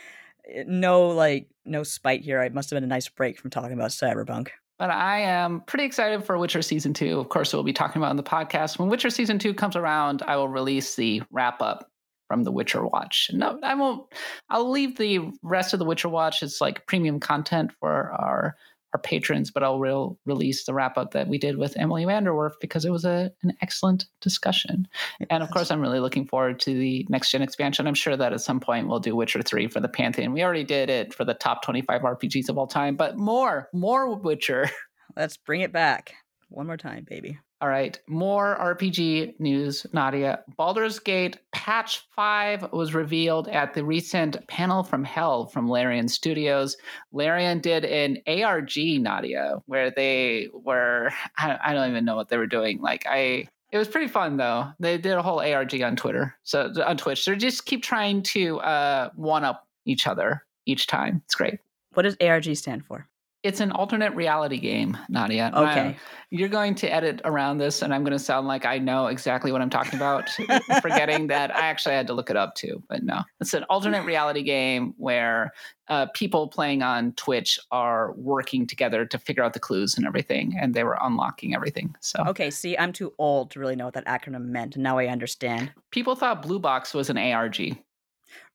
[0.52, 2.42] eh, no, like, no spite here.
[2.42, 4.48] It must have been a nice break from talking about Cyberpunk.
[4.78, 7.20] But I am pretty excited for Witcher Season 2.
[7.20, 8.78] Of course, we'll be talking about in the podcast.
[8.78, 11.88] When Witcher Season 2 comes around, I will release the wrap up
[12.26, 13.30] from the Witcher Watch.
[13.32, 14.06] No, I won't.
[14.48, 18.56] I'll leave the rest of the Witcher Watch as like premium content for our
[18.94, 22.52] our patrons, but I'll re- release the wrap up that we did with Emily VanDerWerff
[22.60, 24.86] because it was a, an excellent discussion.
[25.28, 27.88] And of course, I'm really looking forward to the next gen expansion.
[27.88, 30.32] I'm sure that at some point we'll do Witcher 3 for the Pantheon.
[30.32, 34.14] We already did it for the top 25 RPGs of all time, but more, more
[34.14, 34.70] Witcher.
[35.16, 36.14] Let's bring it back
[36.48, 37.38] one more time, baby.
[37.64, 40.40] All right, more RPG news, Nadia.
[40.58, 46.76] Baldur's Gate Patch 5 was revealed at the recent panel from Hell from Larian Studios.
[47.10, 52.46] Larian did an ARG, Nadia, where they were, I don't even know what they were
[52.46, 52.82] doing.
[52.82, 54.70] Like, I, it was pretty fun though.
[54.78, 57.24] They did a whole ARG on Twitter, so on Twitch.
[57.24, 61.22] They just keep trying to uh, one up each other each time.
[61.24, 61.60] It's great.
[61.94, 63.08] What does ARG stand for?
[63.44, 65.52] It's an alternate reality game, Nadia.
[65.54, 65.96] Okay.
[66.30, 69.52] you're going to edit around this, and I'm going to sound like I know exactly
[69.52, 70.30] what I'm talking about,
[70.80, 72.82] forgetting that I actually had to look it up too.
[72.88, 75.52] But no, it's an alternate reality game where
[75.88, 80.56] uh, people playing on Twitch are working together to figure out the clues and everything,
[80.58, 81.94] and they were unlocking everything.
[82.00, 84.96] So Okay, see, I'm too old to really know what that acronym meant, and now
[84.96, 85.70] I understand.
[85.90, 87.76] people thought Blue Box was an ARG.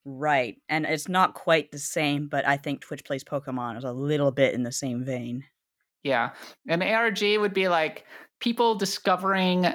[0.05, 0.57] Right.
[0.69, 4.31] And it's not quite the same, but I think Twitch Plays Pokemon is a little
[4.31, 5.43] bit in the same vein.
[6.03, 6.31] Yeah.
[6.67, 8.05] An ARG would be like
[8.39, 9.67] people discovering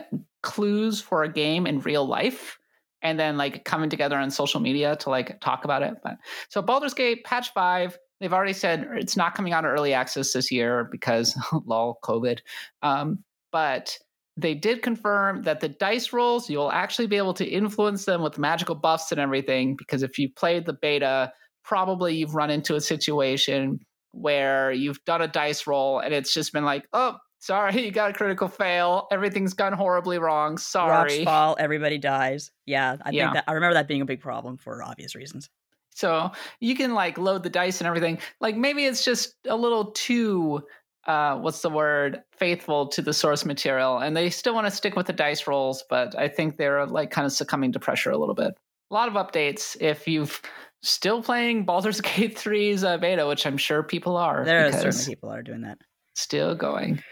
[0.43, 2.59] clues for a game in real life
[3.03, 5.95] and then like coming together on social media to like talk about it.
[6.03, 6.17] But
[6.49, 10.33] so Baldur's Gate patch 5, they've already said it's not coming out of early access
[10.33, 12.39] this year because lol COVID.
[12.83, 13.99] Um, but
[14.37, 18.39] they did confirm that the dice rolls you'll actually be able to influence them with
[18.39, 22.81] magical buffs and everything because if you played the beta probably you've run into a
[22.81, 23.79] situation
[24.13, 28.11] where you've done a dice roll and it's just been like oh sorry you got
[28.11, 32.51] a critical fail everything's gone horribly wrong sorry Rocks fall, everybody dies.
[32.67, 33.25] Yeah, I Yeah.
[33.25, 35.49] think that I remember that being a big problem for obvious reasons.
[35.95, 38.19] So you can like load the dice and everything.
[38.41, 40.63] Like maybe it's just a little too
[41.07, 43.99] uh what's the word faithful to the source material.
[43.99, 47.11] And they still want to stick with the dice rolls but i think they're like
[47.11, 48.55] kind of succumbing to pressure a little bit.
[48.91, 50.41] A lot of updates if you've
[50.83, 55.07] still playing Baldur's Gate 3's uh, beta which i'm sure people are There are certainly
[55.07, 55.79] people are doing that.
[56.15, 57.03] still going.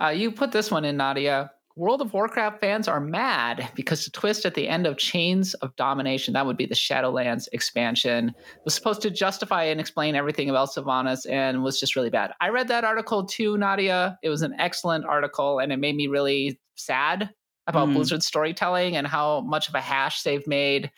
[0.00, 4.10] Uh, you put this one in nadia World of Warcraft fans are mad because the
[4.12, 8.32] twist at the end of Chains of Domination, that would be the Shadowlands expansion,
[8.64, 12.30] was supposed to justify and explain everything about Sylvanas and was just really bad.
[12.40, 14.16] I read that article too, Nadia.
[14.22, 17.30] It was an excellent article and it made me really sad
[17.66, 17.94] about Mhm.
[17.94, 20.92] Blizzard's storytelling and how much of a hash they've made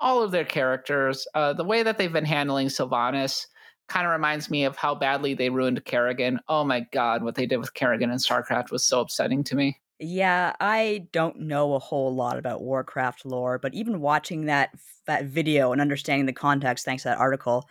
[0.00, 1.28] all of their characters.
[1.34, 3.46] Uh, the way that they've been handling Sylvanas
[3.88, 6.40] kind of reminds me of how badly they ruined Kerrigan.
[6.48, 9.78] Oh my God, what they did with Kerrigan in StarCraft was so upsetting to me.
[10.00, 14.70] Yeah, I don't know a whole lot about Warcraft lore, but even watching that
[15.06, 17.68] that video and understanding the context thanks to that article,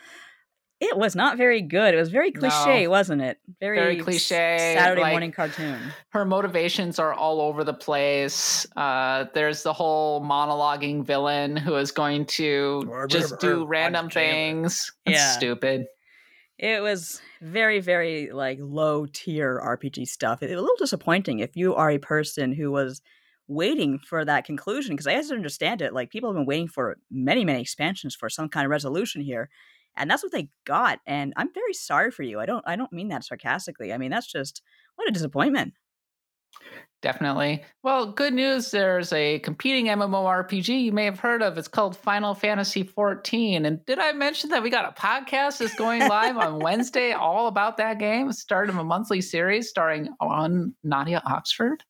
[0.80, 1.94] it was not very good.
[1.94, 2.90] It was very cliche, No.
[2.90, 3.38] wasn't it?
[3.60, 5.80] Very, Very s- cliche, Saturday like- morning cartoon.
[6.10, 8.66] her motivations are all over the place.
[8.76, 14.92] Uh, there's the whole monologuing villain who is going to just do random things.
[15.06, 15.32] It's Yeah.
[15.32, 15.86] stupid.
[16.58, 20.42] It was very, very like low tier RPG stuff.
[20.42, 23.02] It, was a little disappointing if you are a person who was
[23.48, 25.94] waiting for that conclusion, because I have to understand it.
[25.94, 29.50] Like people have been waiting for many, many expansions for some kind of resolution here,
[29.96, 31.00] and that's what they got.
[31.06, 32.40] And I'm very sorry for you.
[32.40, 33.94] I don't, I don't mean that sarcastically.
[33.94, 34.62] I mean that's just
[34.96, 35.74] what a disappointment.
[37.08, 37.64] Definitely.
[37.84, 38.72] Well, good news.
[38.72, 41.58] There's a competing MMORPG you may have heard of.
[41.58, 43.66] It's called Final Fantasy XIV.
[43.66, 47.48] And did I mention that we got a podcast that's going live on Wednesday all
[47.48, 48.34] about that game?
[48.34, 51.82] Start of a monthly series starring on Nadia Oxford.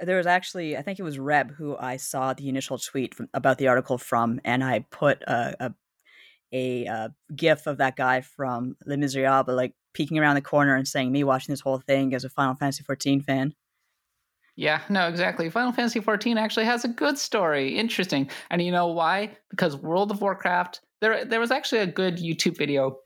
[0.00, 3.28] There was actually, I think it was Reb who I saw the initial tweet from,
[3.34, 5.74] about the article from, and I put a a,
[6.54, 10.88] a uh, gif of that guy from Les Miserables, like peeking around the corner and
[10.88, 13.54] saying, "Me watching this whole thing as a Final Fantasy XIV fan."
[14.58, 15.50] Yeah, no, exactly.
[15.50, 17.78] Final Fantasy XIV actually has a good story.
[17.78, 18.28] Interesting.
[18.50, 19.36] And you know why?
[19.50, 22.96] Because World of Warcraft, there there was actually a good YouTube video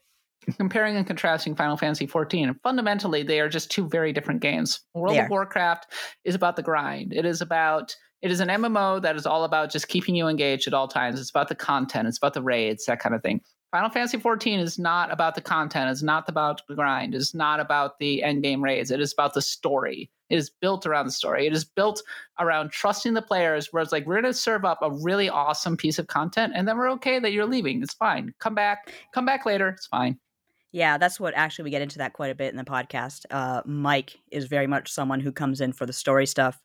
[0.56, 2.48] comparing and contrasting Final Fantasy XIV.
[2.48, 4.80] And fundamentally, they are just two very different games.
[4.94, 5.28] World of.
[5.28, 5.92] Warcraft
[6.24, 7.12] is about the grind.
[7.12, 10.66] It is about it is an MMO that is all about just keeping you engaged
[10.66, 11.20] at all times.
[11.20, 13.42] It's about the content, it's about the raids, that kind of thing.
[13.72, 17.60] Final Fantasy XIV is not about the content, it's not about the grind, it's not
[17.60, 18.90] about the end game raids.
[18.90, 20.10] It is about the story.
[20.32, 21.46] It is built around the story.
[21.46, 22.02] It is built
[22.40, 25.76] around trusting the players, where it's like, we're going to serve up a really awesome
[25.76, 27.82] piece of content, and then we're okay that you're leaving.
[27.82, 28.32] It's fine.
[28.38, 28.92] Come back.
[29.12, 29.68] Come back later.
[29.68, 30.18] It's fine.
[30.72, 33.26] Yeah, that's what actually we get into that quite a bit in the podcast.
[33.30, 36.62] Uh, Mike is very much someone who comes in for the story stuff.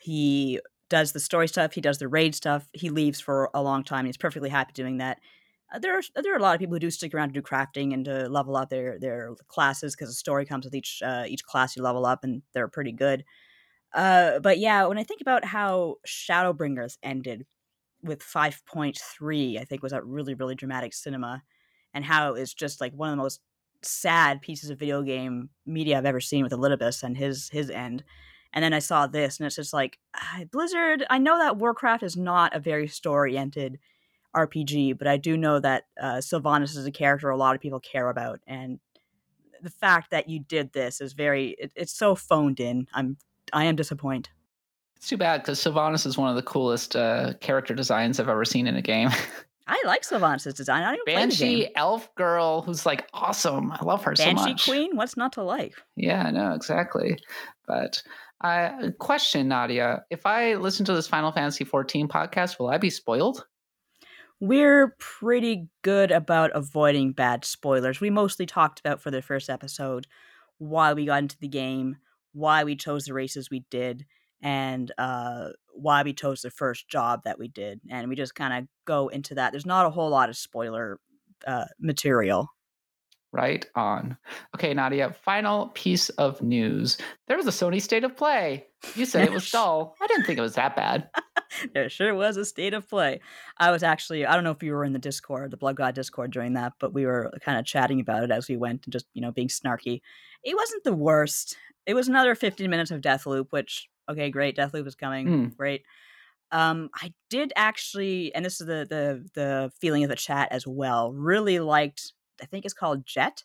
[0.00, 1.72] He does the story stuff.
[1.72, 2.68] He does the raid stuff.
[2.72, 4.04] He leaves for a long time.
[4.04, 5.20] He's perfectly happy doing that.
[5.72, 7.42] Uh, there are there are a lot of people who do stick around to do
[7.42, 11.24] crafting and to level up their their classes because the story comes with each uh,
[11.26, 13.24] each class you level up and they're pretty good.
[13.94, 17.46] Uh, but yeah, when I think about how Shadowbringers ended
[18.02, 21.42] with five point three, I think was that really really dramatic cinema,
[21.94, 23.40] and how it's just like one of the most
[23.82, 28.04] sad pieces of video game media I've ever seen with Elidibus and his his end.
[28.52, 31.04] And then I saw this, and it's just like ah, Blizzard.
[31.10, 33.78] I know that Warcraft is not a very story-oriented
[34.36, 37.80] RPG, but I do know that uh, Sylvanas is a character a lot of people
[37.80, 38.78] care about, and
[39.62, 41.56] the fact that you did this is very.
[41.58, 42.86] It, it's so phoned in.
[42.92, 43.16] I'm.
[43.52, 44.28] I am disappointed.
[44.96, 48.44] It's too bad because Sylvanas is one of the coolest uh, character designs I've ever
[48.44, 49.10] seen in a game.
[49.68, 50.84] I like Sylvanas' design.
[50.84, 53.72] I don't even Banshee elf girl who's like awesome.
[53.72, 54.64] I love her Banshee so much.
[54.64, 55.74] Queen, what's not to like?
[55.96, 57.18] Yeah, no, exactly.
[57.66, 58.00] But
[58.42, 62.90] uh, question, Nadia: If I listen to this Final Fantasy XIV podcast, will I be
[62.90, 63.44] spoiled?
[64.40, 68.00] We're pretty good about avoiding bad spoilers.
[68.00, 70.06] We mostly talked about for the first episode
[70.58, 71.96] why we got into the game,
[72.32, 74.04] why we chose the races we did,
[74.42, 77.80] and uh, why we chose the first job that we did.
[77.90, 79.52] And we just kind of go into that.
[79.52, 81.00] There's not a whole lot of spoiler
[81.46, 82.50] uh, material.
[83.32, 84.16] Right on.
[84.54, 86.96] Okay, Nadia, final piece of news.
[87.28, 88.66] There was a Sony state of play.
[88.94, 89.94] You said it was dull.
[90.00, 91.10] I didn't think it was that bad.
[91.74, 93.20] there sure was a state of play.
[93.58, 95.94] I was actually, I don't know if you were in the Discord, the Blood God
[95.94, 98.92] Discord during that, but we were kind of chatting about it as we went and
[98.92, 100.00] just, you know, being snarky.
[100.42, 101.56] It wasn't the worst.
[101.84, 105.56] It was another 15 minutes of Deathloop, which okay, great, Deathloop is coming, mm.
[105.56, 105.82] great.
[106.52, 110.66] Um, I did actually, and this is the the the feeling of the chat as
[110.66, 111.12] well.
[111.12, 112.12] Really liked.
[112.40, 113.44] I think it's called Jett.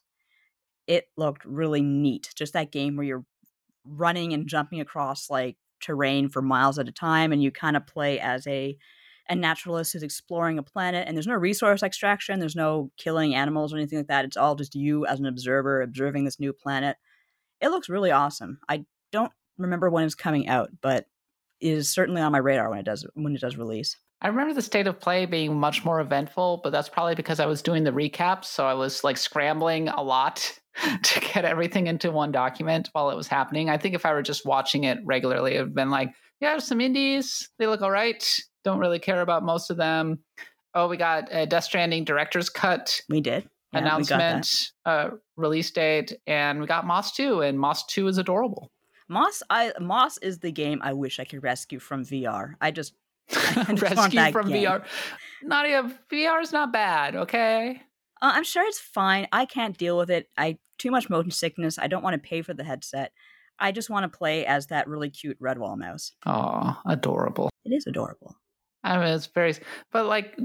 [0.88, 2.32] It looked really neat.
[2.36, 3.26] Just that game where you're
[3.86, 7.88] running and jumping across like terrain for miles at a time, and you kind of
[7.88, 8.78] play as a
[9.30, 11.08] a naturalist who's exploring a planet.
[11.08, 12.40] And there's no resource extraction.
[12.40, 14.26] There's no killing animals or anything like that.
[14.26, 16.98] It's all just you as an observer observing this new planet.
[17.62, 18.60] It looks really awesome.
[18.68, 21.06] I don't remember when it's coming out, but
[21.62, 23.98] is certainly on my radar when it does when it does release.
[24.22, 27.48] I remember the state of play being much more eventful, but that's probably because I
[27.48, 30.60] was doing the recaps, so I was like scrambling a lot
[31.04, 33.70] to get everything into one document while it was happening.
[33.70, 36.60] I think if I were just watching it regularly, it would have been like, yeah,
[36.60, 38.24] some indies, they look all right.
[38.64, 40.20] Don't really care about most of them.
[40.76, 43.02] Oh, we got a Death Stranding director's cut.
[43.10, 43.50] We did.
[43.74, 48.18] Yeah, announcement, we uh, release date, and we got Moss 2, and Moss 2 is
[48.18, 48.70] adorable.
[49.10, 52.54] Moss, I Moss is the game I wish I could rescue from VR.
[52.62, 52.94] I just, I just
[53.82, 54.66] rescue from game.
[54.66, 54.86] VR.
[55.44, 57.16] Nadia, VR is not bad.
[57.16, 57.82] Okay.
[58.22, 59.28] Uh, I'm sure it's fine.
[59.32, 60.28] I can't deal with it.
[60.38, 61.80] I too much motion sickness.
[61.80, 63.12] I don't want to pay for the headset.
[63.60, 66.14] I just want to play as that really cute Redwall mouse.
[66.26, 67.50] Oh, adorable.
[67.64, 68.36] It is adorable.
[68.84, 69.54] I mean, it's very,
[69.92, 70.36] but like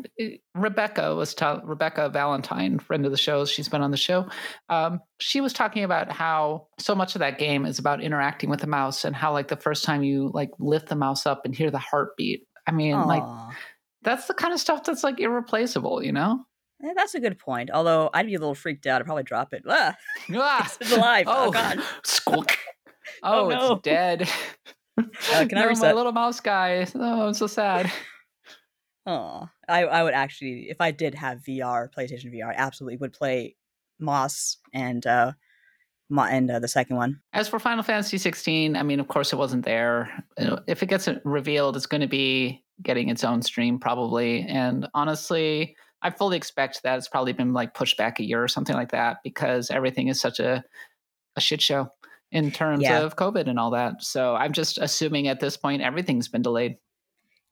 [0.55, 4.29] Rebecca was, ta- Rebecca Valentine, friend of the show, she's been on the show.
[4.69, 8.61] Um, she was talking about how so much of that game is about interacting with
[8.61, 11.55] the mouse and how, like, the first time you like lift the mouse up and
[11.55, 12.47] hear the heartbeat.
[12.67, 13.07] I mean, Aww.
[13.07, 13.55] like,
[14.03, 16.45] that's the kind of stuff that's like irreplaceable, you know?
[16.83, 17.71] Yeah, that's a good point.
[17.73, 19.01] Although I'd be a little freaked out.
[19.01, 19.63] I'd probably drop it.
[19.67, 19.97] Ah,
[20.35, 20.77] ah.
[20.81, 21.27] it's alive.
[21.29, 21.81] Oh, oh God.
[22.05, 22.57] Squawk.
[23.23, 23.73] Oh, oh no.
[23.75, 24.29] it's dead.
[24.99, 25.85] Uh, can no, I reset?
[25.85, 26.85] my little mouse guy.
[26.97, 27.91] Oh, I'm so sad.
[29.07, 33.13] Oh, I, I would actually, if I did have VR, PlayStation VR, I absolutely would
[33.13, 33.55] play
[34.01, 35.33] Moss and uh,
[36.11, 37.21] and uh, the second one.
[37.33, 40.25] As for Final Fantasy 16, I mean, of course, it wasn't there.
[40.67, 44.43] If it gets revealed, it's going to be getting its own stream probably.
[44.43, 48.49] And honestly, I fully expect that it's probably been like pushed back a year or
[48.49, 50.65] something like that because everything is such a
[51.37, 51.91] a shit show
[52.33, 53.01] in terms yeah.
[53.01, 54.03] of COVID and all that.
[54.03, 56.77] So I'm just assuming at this point everything's been delayed.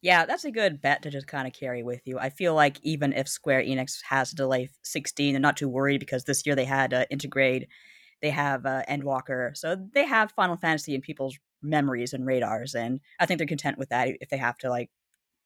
[0.00, 2.18] Yeah, that's a good bet to just kind of carry with you.
[2.18, 6.00] I feel like even if Square Enix has to delay 16, they're not too worried
[6.00, 7.68] because this year they had uh, Intergrade,
[8.24, 12.98] they have uh, Endwalker, so they have Final Fantasy in people's memories and radars, and
[13.20, 14.08] I think they're content with that.
[14.22, 14.88] If they have to like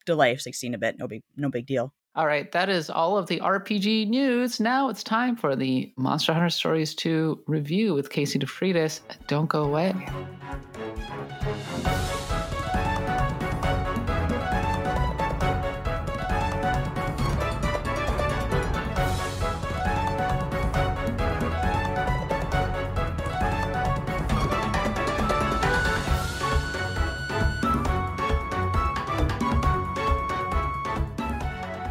[0.07, 1.93] delay 16 a bit, no big no big deal.
[2.15, 4.61] All right, that is all of the RPG news.
[4.61, 9.01] Now it's time for the Monster Hunter Stories 2 review with Casey DeFreitas.
[9.27, 9.93] Don't go away.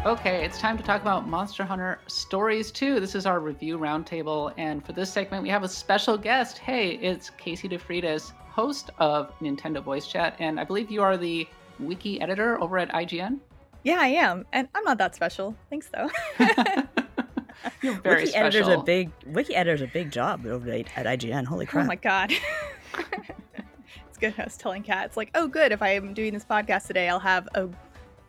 [0.08, 2.98] Okay, it's time to talk about Monster Hunter Stories 2.
[2.98, 6.56] This is our review roundtable, and for this segment, we have a special guest.
[6.56, 11.46] Hey, it's Casey DeFreitas, host of Nintendo Voice Chat, and I believe you are the
[11.78, 13.38] wiki editor over at IGN.
[13.84, 15.54] Yeah, I am, and I'm not that special.
[15.68, 16.08] Thanks, though.
[17.82, 18.46] You're very wiki special.
[18.46, 21.44] Editor's a big wiki editor's a big job over at, at IGN.
[21.44, 21.84] Holy oh crap!
[21.84, 22.32] Oh my god.
[24.08, 24.32] it's good.
[24.38, 25.70] I was telling Kat, it's like, oh, good.
[25.70, 27.68] If I am doing this podcast today, I'll have a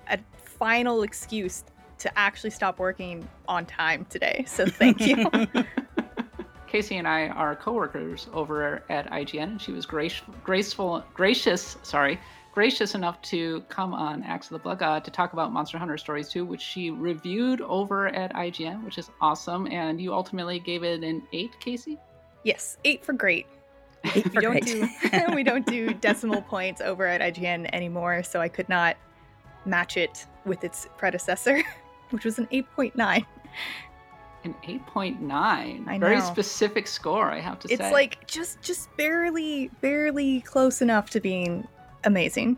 [0.10, 0.20] a
[0.60, 1.64] final excuse
[1.98, 4.44] to actually stop working on time today.
[4.48, 5.26] So thank you.
[6.68, 12.20] Casey and I are coworkers over at IGN, and she was grace, graceful, gracious, sorry,
[12.54, 15.98] gracious enough to come on Axe of the Blood God to talk about Monster Hunter
[15.98, 19.66] Stories 2, which she reviewed over at IGN, which is awesome.
[19.68, 21.98] And you ultimately gave it an eight, Casey.
[22.44, 23.48] Yes, eight for great.
[24.16, 24.66] Eight We for don't great.
[24.66, 24.90] do
[25.36, 28.96] we don't do decimal points over at IGN anymore, so I could not
[29.66, 31.62] match it with its predecessor,
[32.10, 33.26] which was an eight point nine.
[34.46, 36.00] An 8.9.
[36.00, 36.24] Very know.
[36.24, 37.86] specific score, I have to It's say.
[37.88, 41.68] It's like just just barely barely close enough to being
[42.06, 42.58] amazing.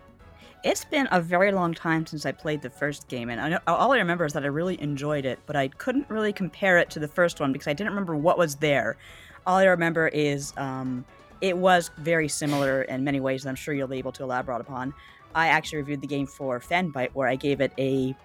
[0.64, 3.60] It's been a very long time since I played the first game, and I know,
[3.66, 6.92] all I remember is that I really enjoyed it, but I couldn't really compare it
[6.92, 8.96] to the first one because I didn't remember what was there.
[9.48, 11.04] All I remember is um,
[11.42, 14.62] it was very similar in many ways that I'm sure you'll be able to elaborate
[14.62, 14.94] upon.
[15.36, 18.16] I actually reviewed the game for Fanbyte, where I gave it a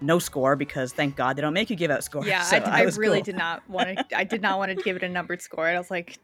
[0.00, 2.26] no score because thank God they don't make you give out scores.
[2.26, 3.24] Yeah, so I, I, I really cool.
[3.24, 4.18] did not want to.
[4.18, 5.66] I did not want to give it a numbered score.
[5.66, 6.18] I was like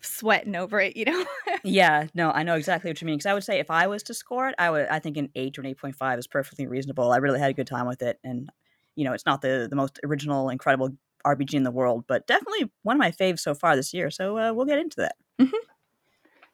[0.00, 1.24] sweating over it, you know.
[1.66, 3.16] Yeah, no, I know exactly what you mean.
[3.16, 4.86] Because I would say if I was to score it, I would.
[4.88, 7.10] I think an eight or an eight point five is perfectly reasonable.
[7.10, 8.50] I really had a good time with it, and
[8.96, 10.90] you know, it's not the the most original, incredible
[11.26, 14.10] RPG in the world, but definitely one of my faves so far this year.
[14.10, 15.16] So uh, we'll get into that.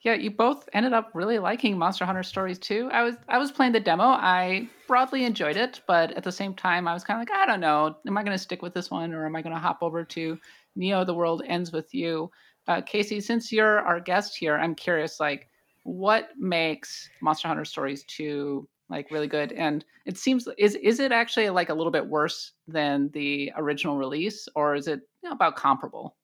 [0.02, 2.88] Yeah, you both ended up really liking Monster Hunter Stories 2.
[2.90, 4.04] I was I was playing the demo.
[4.04, 7.44] I broadly enjoyed it, but at the same time, I was kind of like, I
[7.44, 9.60] don't know, am I going to stick with this one or am I going to
[9.60, 10.38] hop over to
[10.74, 11.04] Neo?
[11.04, 12.30] The World Ends with You?
[12.66, 15.48] Uh, Casey, since you're our guest here, I'm curious, like,
[15.82, 19.52] what makes Monster Hunter Stories two like really good?
[19.52, 23.98] And it seems is is it actually like a little bit worse than the original
[23.98, 26.16] release, or is it you know, about comparable?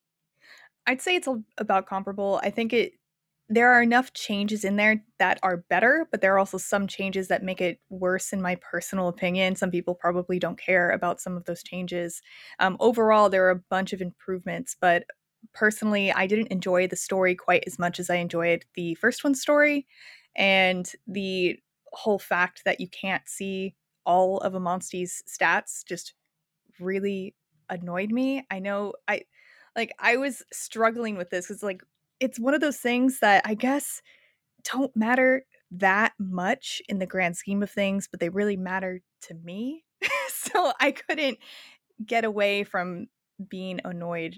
[0.87, 2.39] I'd say it's about comparable.
[2.43, 2.93] I think it
[3.49, 7.29] there are enough changes in there that are better, but there are also some changes
[7.29, 9.55] that make it worse in my personal opinion.
[9.55, 12.21] Some people probably don't care about some of those changes.
[12.59, 15.05] Um, overall, there are a bunch of improvements, but
[15.53, 19.41] personally, I didn't enjoy the story quite as much as I enjoyed the first one's
[19.41, 19.87] story,
[20.35, 21.57] and the
[21.93, 23.75] whole fact that you can't see
[24.05, 26.13] all of a monster's stats just
[26.79, 27.35] really
[27.69, 28.45] annoyed me.
[28.51, 29.23] I know I
[29.75, 31.81] like I was struggling with this because like
[32.19, 34.01] it's one of those things that I guess
[34.63, 39.33] don't matter that much in the grand scheme of things, but they really matter to
[39.33, 39.83] me.
[40.29, 41.39] so I couldn't
[42.05, 43.07] get away from
[43.49, 44.37] being annoyed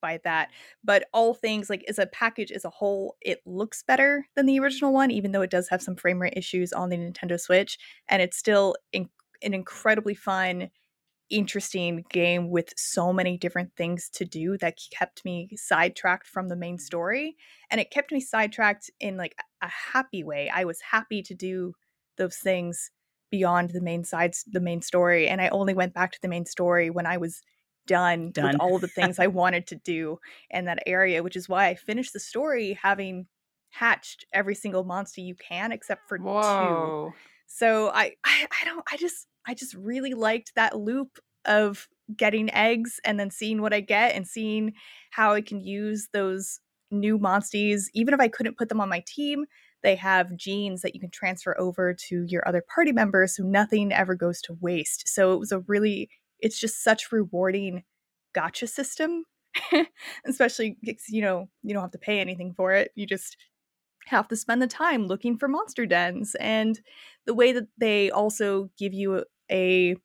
[0.00, 0.50] by that.
[0.84, 4.58] But all things like as a package as a whole, it looks better than the
[4.60, 7.78] original one, even though it does have some frame rate issues on the Nintendo Switch,
[8.08, 9.10] and it's still in-
[9.42, 10.70] an incredibly fun
[11.30, 16.56] interesting game with so many different things to do that kept me sidetracked from the
[16.56, 17.36] main story
[17.70, 20.50] and it kept me sidetracked in like a happy way.
[20.54, 21.74] I was happy to do
[22.16, 22.90] those things
[23.30, 26.46] beyond the main sides the main story and i only went back to the main
[26.46, 27.42] story when i was
[27.88, 28.46] done, Done.
[28.46, 30.18] with all the things i wanted to do
[30.50, 33.26] in that area which is why i finished the story having
[33.70, 36.24] hatched every single monster you can except for two.
[37.46, 42.52] So I, I I don't I just I just really liked that loop of getting
[42.54, 44.74] eggs and then seeing what I get and seeing
[45.10, 49.02] how I can use those new monsties even if I couldn't put them on my
[49.06, 49.44] team
[49.82, 53.92] they have genes that you can transfer over to your other party members so nothing
[53.92, 55.08] ever goes to waste.
[55.08, 56.08] So it was a really
[56.40, 57.84] it's just such rewarding
[58.34, 59.24] gotcha system
[60.26, 63.36] especially 'cause, you know you don't have to pay anything for it you just
[64.06, 66.80] have to spend the time looking for monster dens and
[67.26, 69.96] the way that they also give you a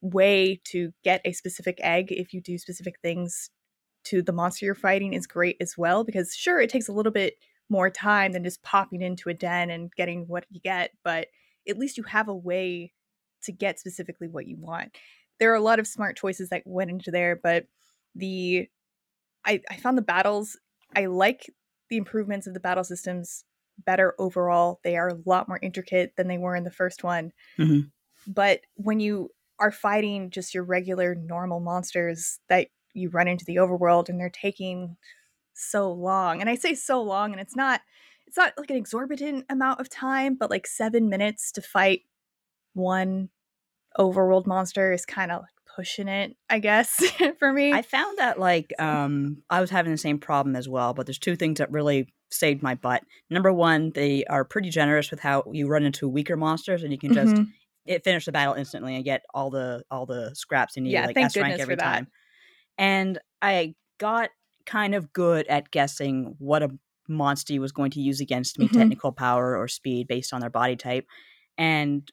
[0.00, 3.50] way to get a specific egg if you do specific things
[4.04, 7.12] to the monster you're fighting is great as well because sure it takes a little
[7.12, 7.34] bit
[7.68, 11.28] more time than just popping into a den and getting what you get but
[11.68, 12.92] at least you have a way
[13.42, 14.96] to get specifically what you want
[15.40, 17.66] there are a lot of smart choices that went into there but
[18.14, 18.68] the
[19.44, 20.58] i i found the battles
[20.94, 21.50] i like
[21.88, 23.44] the improvements of the battle systems
[23.84, 24.80] better overall.
[24.84, 27.32] They are a lot more intricate than they were in the first one.
[27.58, 27.90] Mhm.
[28.26, 33.56] But when you are fighting just your regular normal monsters that you run into the
[33.56, 34.96] overworld and they're taking
[35.54, 36.40] so long.
[36.40, 37.82] And I say so long and it's not
[38.26, 42.02] it's not like an exorbitant amount of time, but like 7 minutes to fight
[42.74, 43.30] one
[43.98, 47.02] overworld monster is kind of pushing it, I guess,
[47.38, 47.72] for me.
[47.72, 51.18] I found that like um I was having the same problem as well, but there's
[51.18, 53.04] two things that really saved my butt.
[53.30, 56.98] Number one, they are pretty generous with how you run into weaker monsters and you
[56.98, 57.52] can just Mhm.
[57.86, 61.02] It finish the battle instantly and get all the all the scraps you need Yeah,
[61.02, 62.04] like thank S rank goodness for every that.
[62.04, 62.08] time.
[62.78, 64.30] And I got
[64.66, 66.70] kind of good at guessing what a
[67.08, 68.72] monster was going to use against me, Mhm.
[68.78, 71.06] technical power or speed based on their body type.
[71.58, 72.10] And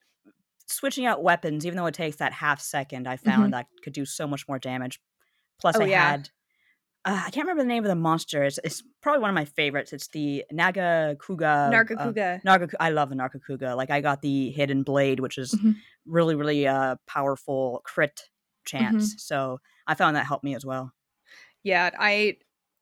[0.67, 4.05] switching out weapons, even though it takes that half second, I found that could do
[4.05, 4.99] so much more damage.
[5.59, 6.13] Plus Oh, I yeah.
[6.13, 6.29] had
[7.05, 8.43] uh, I can't remember the name of the monster.
[8.43, 9.91] It's, it's probably one of my favorites.
[9.93, 11.69] It's the Naga Kuga.
[11.71, 12.41] Nagakuga.
[12.43, 12.45] Nargacuga.
[12.45, 12.75] Uh, Nargacuga.
[12.79, 13.75] I love the Nargacuga.
[13.75, 15.75] Like I got the Hidden Blade, which is Mhm.
[16.05, 18.21] really, really uh, powerful crit
[18.65, 19.09] chance.
[19.09, 19.17] Mm-hmm.
[19.17, 20.93] So I found that helped me as well.
[21.63, 22.37] Yeah, I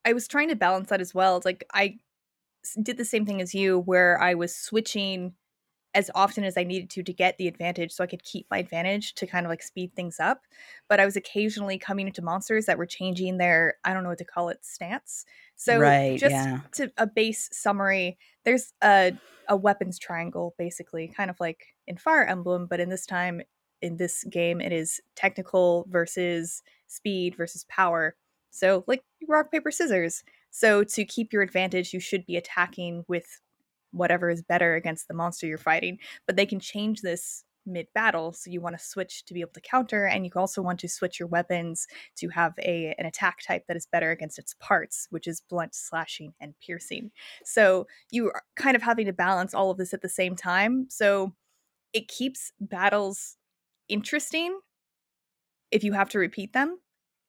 [0.05, 1.37] I was trying to balance that as well.
[1.37, 1.97] It's like I
[2.81, 5.33] did the same thing as you where I was switching
[5.93, 8.59] as often as I needed to to get the advantage so I could keep my
[8.59, 10.43] advantage to kind of like speed things up.
[10.87, 14.17] But I was occasionally coming into monsters that were changing their I don't know what
[14.19, 15.25] to call it stance.
[15.55, 16.61] So Right, just yeah.
[16.73, 19.13] to a base summary, there's a
[19.49, 23.41] a weapons triangle basically, kind of like in Fire Emblem, but in this time
[23.81, 28.15] in this game it is technical versus speed versus power.
[28.51, 30.23] So like rock paper scissors.
[30.51, 33.39] So to keep your advantage, you should be attacking with
[33.91, 35.99] whatever is better against the monster you're fighting.
[36.25, 39.51] But they can change this mid battle, so you want to switch to be able
[39.53, 41.87] to counter, and you also want to switch your weapons
[42.17, 45.75] to have a an attack type that is better against its parts, which is blunt,
[45.75, 47.11] slashing, and piercing.
[47.43, 50.87] So you are kind of having to balance all of this at the same time.
[50.89, 51.33] So
[51.93, 53.37] it keeps battles
[53.87, 54.59] interesting
[55.71, 56.79] if you have to repeat them.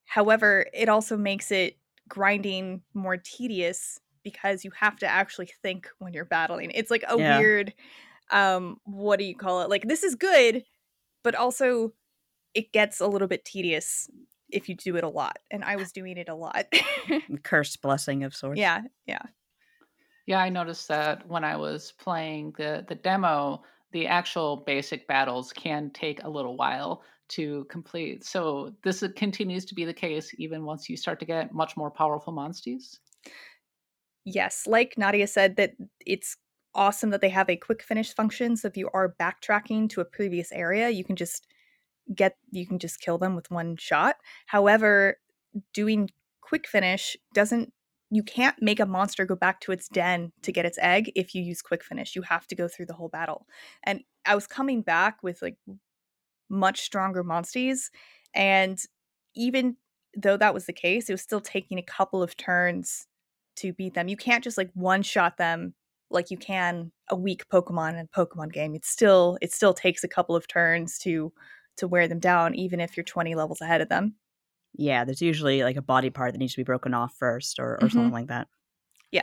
[0.04, 6.12] However, it also makes it grinding more tedious because you have to actually think when
[6.14, 6.70] you're battling.
[6.72, 7.18] It's like a Yeah.
[7.18, 7.74] weird
[8.30, 9.70] um what do you call it?
[9.70, 10.64] Like this is good,
[11.24, 11.92] but also
[12.54, 14.08] it gets a little bit tedious
[14.50, 15.38] if you do it a lot.
[15.50, 16.66] And I was doing it a lot.
[17.42, 18.60] Cursed blessing of sorts.
[18.60, 19.22] yeah, yeah.
[20.26, 23.62] Yeah, I noticed that when I was playing the the demo,
[23.92, 28.24] the actual basic battles can take a little while to complete.
[28.24, 31.90] So this continues to be the case even once you start to get much more
[31.90, 33.00] powerful monsters.
[34.24, 35.72] Yes, like Nadia said, that
[36.06, 36.36] it's
[36.74, 38.56] awesome that they have a quick finish function.
[38.56, 41.46] So if you are backtracking to a previous area, you can just
[42.14, 44.16] get you can just kill them with one shot.
[44.46, 45.18] However,
[45.74, 46.10] doing
[46.40, 47.72] quick finish doesn't
[48.10, 51.34] you can't make a monster go back to its den to get its egg if
[51.34, 52.14] you use quick finish.
[52.14, 53.46] You have to go through the whole battle.
[53.84, 55.56] And I was coming back with like
[56.50, 57.90] much stronger monsties
[58.34, 58.78] and
[59.34, 59.76] even
[60.16, 63.06] though that was the case, it was still taking a couple of turns
[63.56, 64.08] to beat them.
[64.08, 65.74] You can't just like one shot them
[66.10, 68.74] like you can a weak Pokemon in a Pokemon game.
[68.74, 71.32] It still it still takes a couple of turns to
[71.78, 74.14] to wear them down, even if you're 20 levels ahead of them.
[74.74, 77.74] Yeah, there's usually like a body part that needs to be broken off first or,
[77.74, 77.92] or Mhm.
[77.92, 78.48] something like that.
[79.10, 79.22] Yeah.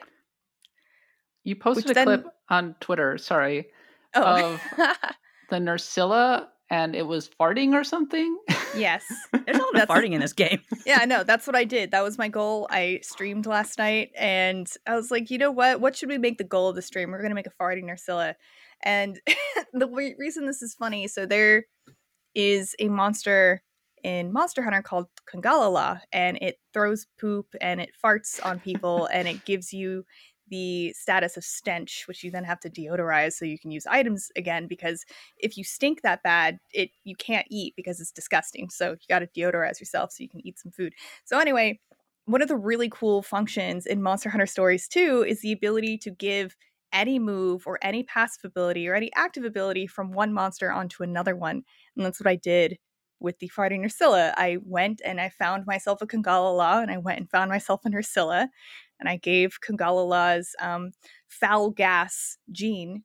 [1.44, 3.70] You posted Which a then- clip on Twitter, sorry,
[4.16, 4.60] Oh,
[5.50, 8.38] the Nerscylla and it was farting or something.
[8.76, 9.06] yes.
[9.46, 10.62] There's a lot of farting in this game.
[10.86, 11.92] yeah, no, that's what I did.
[11.92, 12.68] That was my goal.
[12.70, 15.82] I streamed last night and I was like, you know what?
[15.82, 17.12] What should we make the goal of the stream?
[17.12, 18.36] We're going to make a farting Nerscylla.
[18.84, 19.20] And
[19.74, 21.66] the re- reason this is funny so there
[22.36, 23.64] is a monster
[24.04, 29.28] in Monster Hunter called Congalala, and it throws poop and it farts on people and
[29.28, 30.06] it gives you
[30.50, 34.32] the status of stench, which you then have to deodorize so you can use items
[34.36, 34.68] again.
[34.68, 35.06] Because
[35.38, 38.70] if you stink that bad, it you can't eat because it's disgusting.
[38.70, 40.94] So you got to deodorize yourself so you can eat some food.
[41.26, 41.80] So anyway,
[42.26, 46.12] one of the really cool functions in Monster Hunter Stories 2 is the ability to
[46.12, 46.56] give
[46.94, 51.36] any move or any passive ability or any active ability from one monster onto another
[51.36, 51.64] one.
[51.96, 52.78] And that's what I did
[53.20, 54.34] with the Farting Ursula.
[54.38, 57.96] I went and I found myself a Congalala and I went and found myself an
[57.96, 58.50] Ursula
[59.00, 60.92] and I gave Congalala's um,
[61.28, 63.04] foul gas gene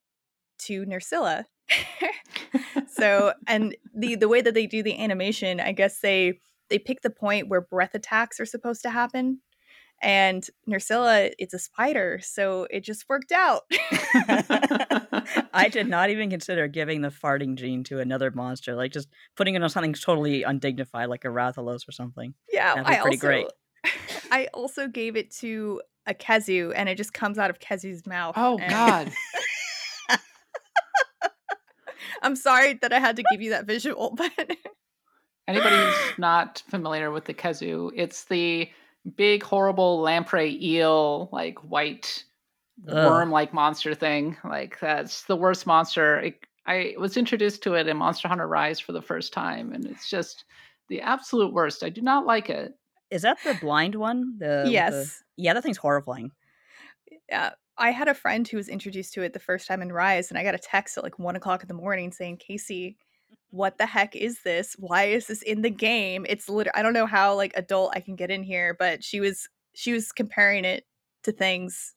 [0.61, 1.45] to Nerscylla.
[2.88, 6.38] so and the the way that they do the animation, I guess they
[6.70, 9.40] they pick the point where breath attacks are supposed to happen.
[10.03, 13.62] And Nerscylla, it's a spider, so it just worked out.
[13.70, 19.55] I did not even consider giving the farting gene to another monster, like just putting
[19.55, 22.34] it on something totally undignified, like a Rathalos or something.
[22.53, 23.47] Yeah, That'd be I pretty also great.
[24.35, 28.35] I also gave it to a Khezu, and it just comes out of Khezu's mouth.
[28.37, 29.12] oh and- God.
[32.22, 34.32] I'm sorry that I had to give you that visual, but
[35.47, 38.68] Anybody who's not familiar with the Khezu, it's the
[39.14, 42.24] big, horrible lamprey eel, like white
[42.82, 44.37] worm-like monster thing.
[44.43, 46.18] Like that's the worst monster.
[46.18, 49.85] It, I was introduced to it in Monster Hunter Rise for the first time, and
[49.85, 50.45] it's just
[50.89, 51.85] the absolute worst.
[51.85, 52.74] I do not like it.
[53.14, 54.38] Is that the blind one?
[54.38, 56.32] The with the- yes, yeah, that thing's horrifying.
[57.30, 57.50] yeah.
[57.76, 60.38] I had a friend who was introduced to it the first time in Rise, and
[60.38, 63.34] I got a text at like one o'clock in the morning saying, "Casey, mm-hmm.
[63.50, 64.76] what the heck is this?
[64.78, 66.24] Why is this in the game?
[66.28, 69.20] It's literally I don't know how like adult I can get in here, but she
[69.20, 70.84] was she was comparing it
[71.24, 71.94] to things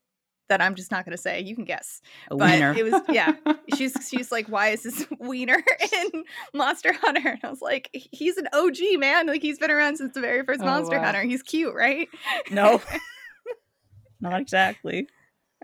[0.50, 1.42] that I'm just not going to say.
[1.42, 2.02] You can guess.
[2.32, 2.74] A but wiener.
[2.78, 3.34] it was yeah.
[3.76, 5.62] She's she's like, why is this wiener
[5.94, 6.24] in
[6.54, 7.30] Monster Hunter?
[7.30, 9.28] And I was like, he's an OG man.
[9.28, 11.06] Like he's been around since the very first Oh, Monster wow.
[11.06, 11.22] Hunter.
[11.24, 12.08] He's cute, right?
[12.52, 12.82] no,
[14.20, 15.08] not exactly.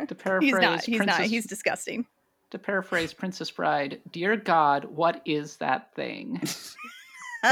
[0.08, 0.84] To paraphrase, he's not.
[0.84, 1.28] He's Princess, not.
[1.28, 2.06] He's disgusting.
[2.52, 4.02] to paraphrase Princess Bride.
[4.12, 6.42] Dear God, what is that thing?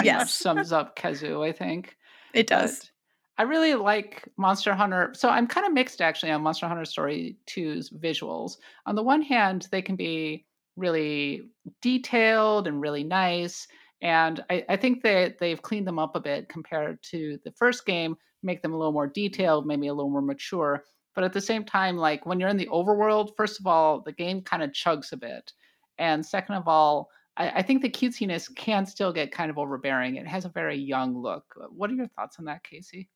[0.04, 0.34] Yes.
[0.34, 1.46] sums up Khezu.
[1.48, 1.98] I think.
[2.34, 2.80] It does.
[2.80, 2.91] But
[3.38, 5.14] I really like Monster Hunter.
[5.16, 8.58] So I'm kind of mixed actually on Monster Hunter Story 2's visuals.
[8.86, 11.50] On the one hand, they can be really
[11.82, 13.68] detailed and really nice.
[14.02, 17.86] And I, I think that they've cleaned them up a bit compared to the first
[17.86, 20.84] game, make them a little more detailed, maybe a little more mature.
[21.14, 24.12] But at the same time, like when you're in the overworld, first of all, the
[24.12, 25.52] game kind of chugs a bit.
[25.98, 30.16] And second of all, I, I think the cutesiness can still get kind of overbearing.
[30.16, 31.44] It has a very young look.
[31.70, 33.10] What are your thoughts on that, Casey?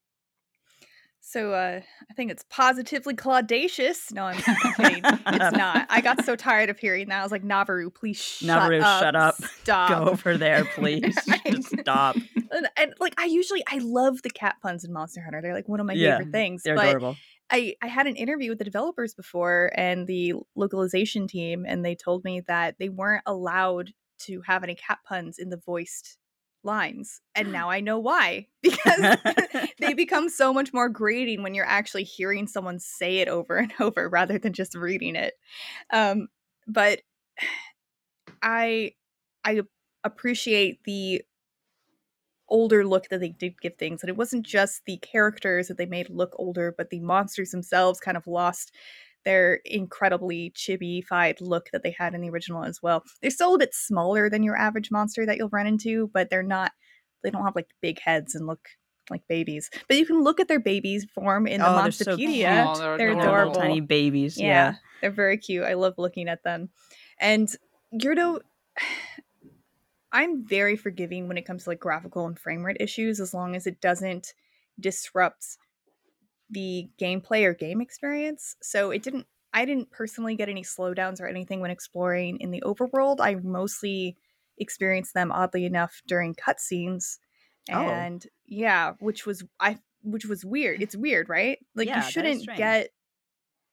[1.28, 4.12] So uh, I think it's positively claudacious.
[4.12, 4.36] No, I'm
[4.78, 5.02] kidding.
[5.04, 5.88] it's not.
[5.90, 7.20] I got so tired of hearing that.
[7.20, 9.02] I was like, Navirou, please shut up.
[9.02, 9.36] shut up.
[9.64, 9.90] Stop.
[9.90, 11.18] Go over there, please.
[11.48, 12.16] Just stop.
[12.52, 15.42] and, and, like I usually I love the cat puns in Monster Hunter.
[15.42, 16.62] They're like one of my Yeah, favorite things.
[16.62, 17.18] They're but adorable.
[17.50, 21.96] I I had an interview with the developers before and the localization team, and they
[21.96, 26.20] told me that they weren't allowed to have any cat puns in the voiced
[26.66, 29.18] lines, and now I know why because
[29.80, 33.74] they become so much more grating when you're actually hearing someone say it over and
[33.80, 35.34] over rather than just reading it.
[35.92, 36.28] Um,
[36.68, 37.02] but
[38.42, 38.94] I
[39.44, 39.62] I
[40.04, 41.22] appreciate the
[42.48, 45.86] older look that they did give things and it wasn't just the characters that they
[45.88, 48.72] made look older but the monsters themselves kind of lost
[49.26, 53.60] their incredibly chibi-fied look that they had in the original as well they're still a
[53.60, 56.72] bit smaller than your average monster that you'll run into but they're not
[57.24, 58.70] they don't have like big heads and look
[59.10, 62.16] like babies but you can look at their babies form in the Oh, they're so
[62.18, 63.22] monsterpedia they're they're adorable.
[63.22, 64.38] Adorable tiny babies.
[64.38, 64.74] yeah, Yeah.
[65.02, 65.64] they're very cute.
[65.64, 66.70] I love looking at them.
[67.20, 67.48] And
[67.94, 68.40] Gyurdo,
[70.12, 73.56] I'm very forgiving when it comes to like graphical and frame rate issues, as long
[73.56, 74.34] as it doesn't
[74.80, 75.58] disrupt
[76.50, 78.56] the gameplay or game experience.
[78.62, 79.28] So it didn't.
[79.54, 83.18] I didn't personally get any slowdowns or anything when exploring in the overworld.
[83.22, 84.18] I mostly
[84.58, 87.20] experienced them oddly enough during cutscenes,
[87.72, 88.08] Oh.
[88.08, 90.82] and yeah, which was I which was weird.
[90.82, 91.60] It's weird, right?
[91.76, 92.52] Like Yeah, you shouldn't strange.
[92.56, 92.92] get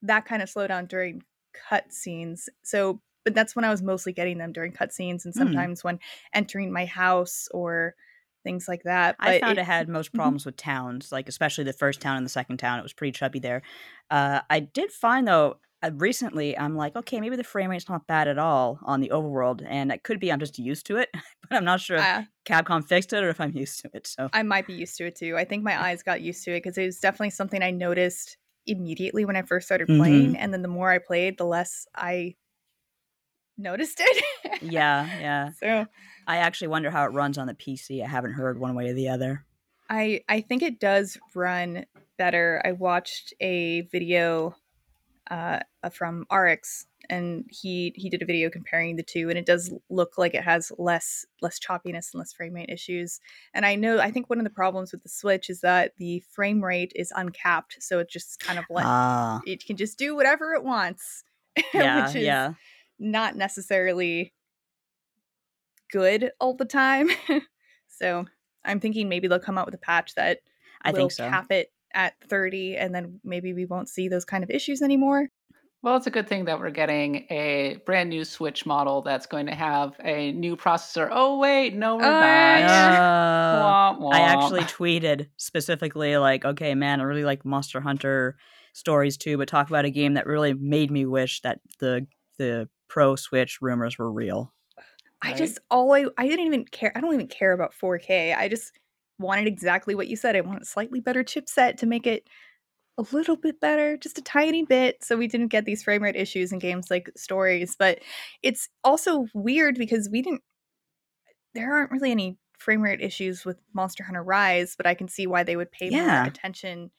[0.03, 1.23] that kind of slowdown during
[1.71, 2.49] cutscenes.
[2.63, 5.63] So, but that's when I was mostly getting them during cutscenes, and Hmm.
[5.63, 5.99] sometimes when
[6.35, 7.95] entering my house or
[8.43, 9.17] things like that.
[9.21, 10.17] I found it, it- had most Mhm.
[10.17, 12.79] problems with towns, like especially the first town and the second town.
[12.79, 13.63] It was pretty chubby there.
[14.11, 18.07] Uh, I did find though uh, recently, I'm like, okay, maybe the frame rate's not
[18.07, 21.11] bad at all on the overworld, and it could be I'm just used to it,
[21.51, 24.07] but I'm not sure if I, Capcom fixed it or if I'm used to it.
[24.07, 25.37] So I might be used to it too.
[25.37, 28.37] I think my eyes got used to it because it was definitely something I noticed
[28.67, 32.37] immediately when I first started playing, and then the more I played, the less I
[33.59, 34.25] noticed it.
[34.61, 35.51] yeah, yeah.
[35.59, 35.87] So
[36.27, 38.03] I actually wonder how it runs on the PC.
[38.03, 39.45] I haven't heard one way or the other.
[39.89, 41.87] I I think it does run
[42.19, 42.63] better.
[42.65, 44.55] I watched a video
[45.31, 49.47] uh, uh, from RX, and he he did a video comparing the two, and it
[49.47, 53.21] does look like it has less less choppiness and less frame rate issues.
[53.55, 56.21] And I know I think one of the problems with the Switch is that the
[56.31, 60.15] frame rate is uncapped, so it just kind of like Ah, it can just do
[60.15, 61.25] whatever it wants,
[61.75, 62.55] yeah, which is yeah.
[62.99, 64.33] not necessarily
[65.93, 67.09] good all the time.
[67.89, 68.25] so
[68.65, 70.41] I'm thinking maybe they'll come out with a patch that
[70.83, 71.29] I will think so.
[71.29, 75.29] cap it at 30 and then maybe we won't see those kind of issues anymore.
[75.83, 79.47] Well, it's a good thing that we're getting a brand new Switch model that's going
[79.47, 81.09] to have a new processor.
[81.11, 82.21] Oh, wait, no, we're Oh, not.
[82.61, 83.03] yeah.
[83.03, 88.37] Uh, Womp I actually tweeted specifically like, okay, man, I really like Monster Hunter
[88.75, 92.07] Stories 2, but talk about a game that really made me wish that the
[92.39, 94.55] the Pro Switch rumors were real.
[95.23, 95.35] I Right.
[95.35, 96.93] just always I didn't even care.
[96.97, 98.33] I don't even care about 4K.
[98.35, 98.79] I just
[99.19, 100.37] wanted exactly what you said.
[100.37, 102.29] I want a slightly better chipset to make it
[102.99, 106.17] a little bit better, just a tiny bit, so we didn't get these frame rate
[106.17, 107.77] issues in games like Stories.
[107.77, 108.01] But
[108.43, 110.43] it's also weird because we didn't.
[111.55, 115.27] There aren't really any frame rate issues with Monster Hunter Rise, but I can see
[115.27, 115.91] why they would pay Yeah.
[115.91, 116.91] more attention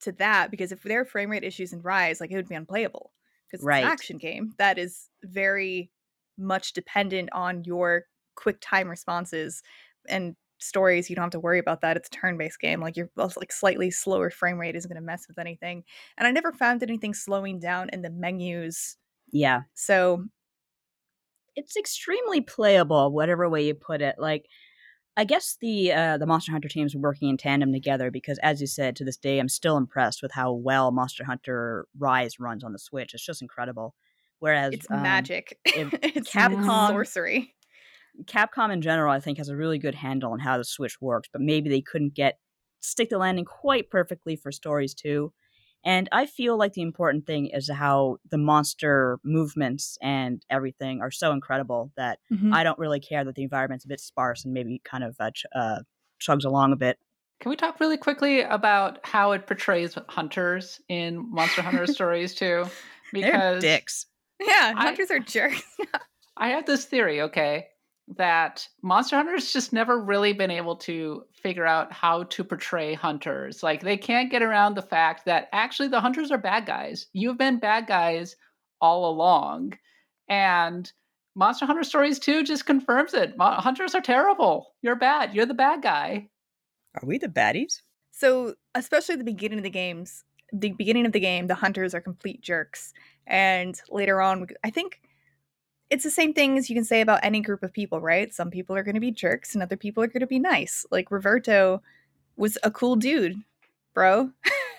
[0.00, 2.54] to that because if there are frame rate issues in Rise, like it would be
[2.54, 3.12] unplayable
[3.46, 3.64] because Right.
[3.64, 5.90] it's an action game that is very
[6.38, 8.04] much dependent on your
[8.36, 9.62] quick time responses
[10.08, 13.10] and stories you don't have to worry about that it's a turn-based game like your
[13.16, 15.84] like slightly slower frame rate isn't going to mess with anything
[16.16, 18.96] and i never found anything slowing down in the menus
[19.30, 20.24] Yeah, so
[21.56, 24.16] it's extremely playable, whatever way you put it.
[24.18, 24.46] Like,
[25.16, 28.66] I guess the uh, the Monster Hunter teams working in tandem together because, as you
[28.68, 32.72] said, to this day, I'm still impressed with how well Monster Hunter Rise runs on
[32.72, 33.14] the Switch.
[33.14, 33.94] It's just incredible.
[34.40, 35.58] Whereas It's um, magic.
[35.64, 37.54] it's Capcom- sorcery.
[38.24, 41.28] Capcom in general, I think, has a really good handle on how the Switch works,
[41.32, 42.38] but maybe they couldn't get
[42.80, 45.32] stick the landing quite perfectly for stories too.
[45.84, 51.10] And I feel like the important thing is how the monster movements and everything are
[51.10, 52.52] so incredible that Mhm.
[52.52, 55.30] I don't really care that the environment's a bit sparse and maybe kind of uh,
[55.30, 55.80] ch- uh,
[56.20, 56.98] chugs along a bit.
[57.40, 62.66] Can we talk really quickly about how it portrays hunters in Monster Hunter stories too?
[63.12, 64.06] They're dicks.
[64.40, 65.62] Yeah, I- hunters are jerks.
[66.36, 67.66] I have this theory, okay,
[68.16, 73.62] that Monster Hunter's just never really been able to figure out how to portray hunters.
[73.62, 77.06] Like they can't get around the fact that actually the hunters are bad guys.
[77.12, 78.36] You've been bad guys
[78.80, 79.74] all along.
[80.28, 80.90] And
[81.34, 83.36] Monster Hunter Stories 2 just confirms it.
[83.36, 84.68] Mo- hunters are terrible.
[84.80, 85.34] You're bad.
[85.34, 86.28] You're the bad guy.
[86.94, 87.82] Are we the baddies?
[88.12, 91.94] So, especially at the beginning of the games, the beginning of the game, the hunters
[91.94, 92.92] are complete jerks.
[93.26, 95.00] And later on, I think
[95.90, 98.32] it's the same thing as you can say about any group of people, right?
[98.32, 100.84] Some people are going to be jerks and other people are going to be nice.
[100.90, 101.80] Like Reverto
[102.36, 103.36] was a cool dude,
[103.94, 104.30] bro.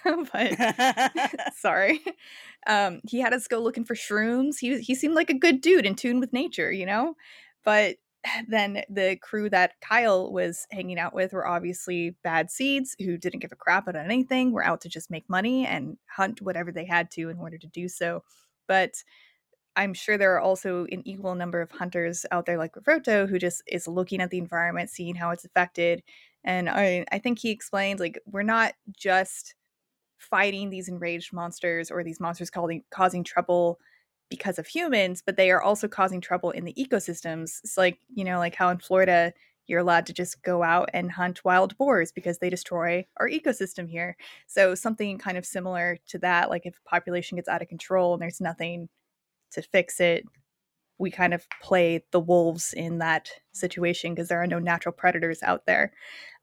[0.31, 0.53] but
[1.55, 2.01] sorry.
[2.67, 4.59] Um, he had us go looking for shrooms.
[4.59, 7.15] He he seemed like a good dude in tune with nature, you know.
[7.63, 7.97] But
[8.47, 13.39] then the crew that Kyle was hanging out with were obviously bad seeds who didn't
[13.39, 14.51] give a crap about anything.
[14.51, 17.67] Were out to just make money and hunt whatever they had to in order to
[17.67, 18.23] do so.
[18.67, 18.95] But
[19.75, 23.39] I'm sure there are also an equal number of hunters out there like Reverto who
[23.39, 26.03] just is looking at the environment, seeing how it's affected.
[26.43, 29.55] And I, I think he explained like we're not just
[30.17, 33.79] fighting these enraged monsters or these monsters causing causing trouble
[34.29, 37.59] because of humans, but they are also causing trouble in the ecosystems.
[37.63, 39.33] It's like, you know, like how in Florida
[39.67, 43.87] you're allowed to just go out and hunt wild boars because they destroy our ecosystem
[43.87, 44.17] here.
[44.47, 48.13] So something kind of similar to that, like if a population gets out of control
[48.13, 48.89] and there's nothing
[49.51, 50.25] to fix it,
[50.97, 55.41] we kind of play the wolves in that situation because there are no natural predators
[55.43, 55.93] out there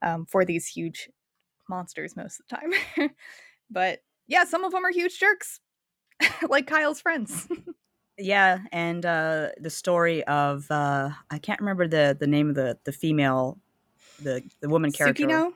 [0.01, 1.09] um, for these huge
[1.69, 3.09] monsters most of the time.
[3.69, 5.59] but yeah, some of them are huge jerks,
[6.49, 7.47] like Kyle's friends.
[8.19, 12.75] Yeah, and uh, the story of uh, I can't remember the the name of the
[12.83, 13.59] the female,
[14.23, 15.23] the the woman character.
[15.23, 15.51] Tsukino?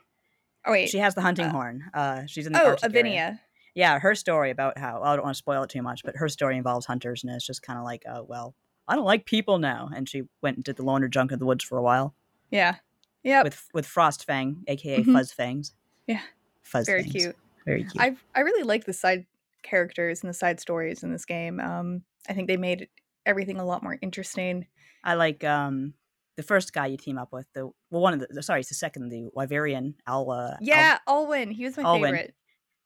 [0.67, 0.89] Oh wait.
[0.89, 1.83] She has the hunting uh, horn.
[1.91, 2.77] Uh, she's in the oh, area.
[2.83, 3.39] Avinia.
[3.73, 6.17] Yeah, her story about how well, I don't want to spoil it too much, but
[6.17, 8.53] her story involves hunters, and it's just kind of like, uh, well,
[8.87, 11.45] I don't like people now, and she went and did the loner junk in the
[11.47, 12.13] woods for a while
[12.51, 12.75] Yeah.
[13.23, 13.41] yeah.
[13.41, 15.13] with with Frostfang, aka Mhm.
[15.13, 15.73] Fuzz Fangs.
[16.05, 16.21] Yeah.
[16.61, 17.13] Fuzz Very Fangs.
[17.13, 17.35] cute.
[17.65, 17.99] Very cute.
[17.99, 19.25] I I really like the side
[19.63, 21.59] characters and the side stories in this game.
[21.59, 22.87] Um, I think they made
[23.25, 24.67] everything a lot more interesting.
[25.03, 25.93] I like um
[26.37, 27.47] the first guy you team up with.
[27.53, 30.29] The well, one of the sorry, it's the second, the Wyverian Al.
[30.31, 31.51] Uh, Al- Yeah, Alwyn.
[31.51, 32.11] He was my Alwyn.
[32.13, 32.35] favorite.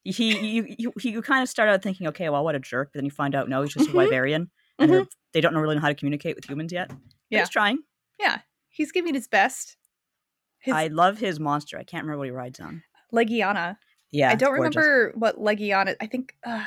[0.04, 3.00] he you, you you kind of start out thinking, okay, well, what a jerk, but
[3.00, 4.50] then you find out no, he's just a Wyverian,
[4.80, 6.88] and they're- they don't know really know how to communicate with humans yet.
[6.90, 6.98] But
[7.30, 7.40] Yeah.
[7.40, 7.80] he's trying.
[8.20, 9.76] Yeah, he's giving his best.
[10.60, 11.78] His I love his monster.
[11.78, 12.84] I can't remember what he rides on.
[13.14, 13.78] Legiana.
[14.12, 14.76] Yeah, I don't gorgeous.
[14.76, 15.96] remember what Legiana.
[16.00, 16.66] I think uh,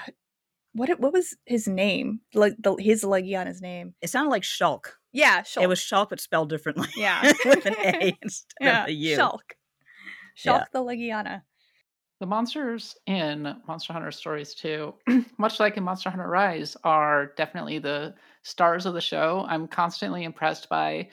[0.72, 2.20] what it- what was his name?
[2.34, 3.94] Like the his Legiana's name.
[4.02, 4.86] It sounded like Shulk.
[5.12, 5.62] Yeah, Shulk.
[5.62, 6.88] It was Shulk, but spelled differently.
[6.96, 7.22] Yeah.
[7.44, 9.16] with an A instead yeah, of a U.
[9.16, 9.40] Shulk.
[10.44, 10.58] Yeah.
[10.60, 11.42] Shulk the Legiana.
[12.20, 14.92] The monsters in Monster Hunter Stories 2,
[15.38, 18.12] much like in Monster Hunter Rise, are definitely the
[18.42, 19.46] stars of the show.
[19.48, 21.10] I'm constantly impressed by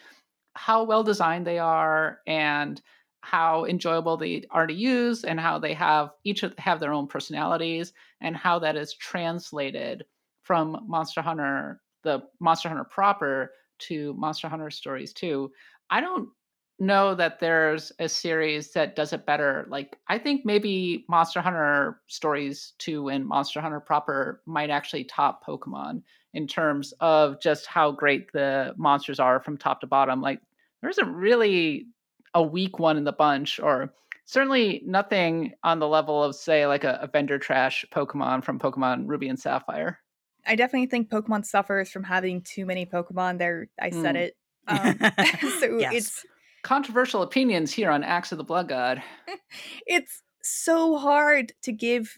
[0.55, 2.81] how well designed they are and
[3.25, 7.91] how enjoyable they are to use and how they have each have their own personalities
[8.21, 10.05] and how that is translated
[10.43, 15.51] from Monster Hunter the Monster Hunter proper to Monster Hunter Stories 2.
[15.89, 16.29] I don't
[16.77, 19.65] know that there's a series that does it better.
[19.69, 25.45] Like I think maybe Monster Hunter Stories 2 and Monster Hunter proper might actually top
[25.45, 26.03] Pokemon
[26.33, 30.21] in terms of just how great the monsters are from top to bottom.
[30.21, 30.41] Like
[30.81, 31.87] there isn't really
[32.35, 33.91] a weak one in the bunch or
[34.25, 39.05] certainly nothing on the level of say like a, a vendor trash Pokemon from Pokemon
[39.07, 39.99] Ruby and Sapphire.
[40.45, 43.39] I definitely think Pokemon suffers from having too many Pokemon.
[43.39, 44.19] There, I said Mm.
[44.19, 44.37] it.
[44.67, 44.99] Um,
[45.59, 45.93] so Yes.
[45.93, 46.25] it's
[46.63, 49.01] Controversial opinions here on Axe of the Blood God.
[49.87, 52.17] it's so hard to give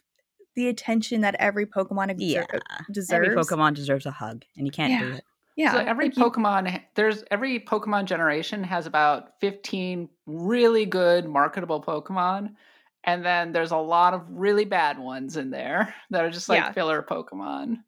[0.56, 2.46] the attention that every Pokemon Yeah,
[2.90, 3.12] deserves.
[3.12, 5.24] every Pokemon deserves a hug, and you can't do it.
[5.58, 11.28] Yeah, So every like you- Pokemon there's every Pokemon generation has about 15 really good
[11.28, 12.56] marketable Pokemon
[13.04, 16.58] and then there's a lot of really bad ones in there that are just like
[16.60, 16.72] Yeah.
[16.74, 17.84] filler Pokemon.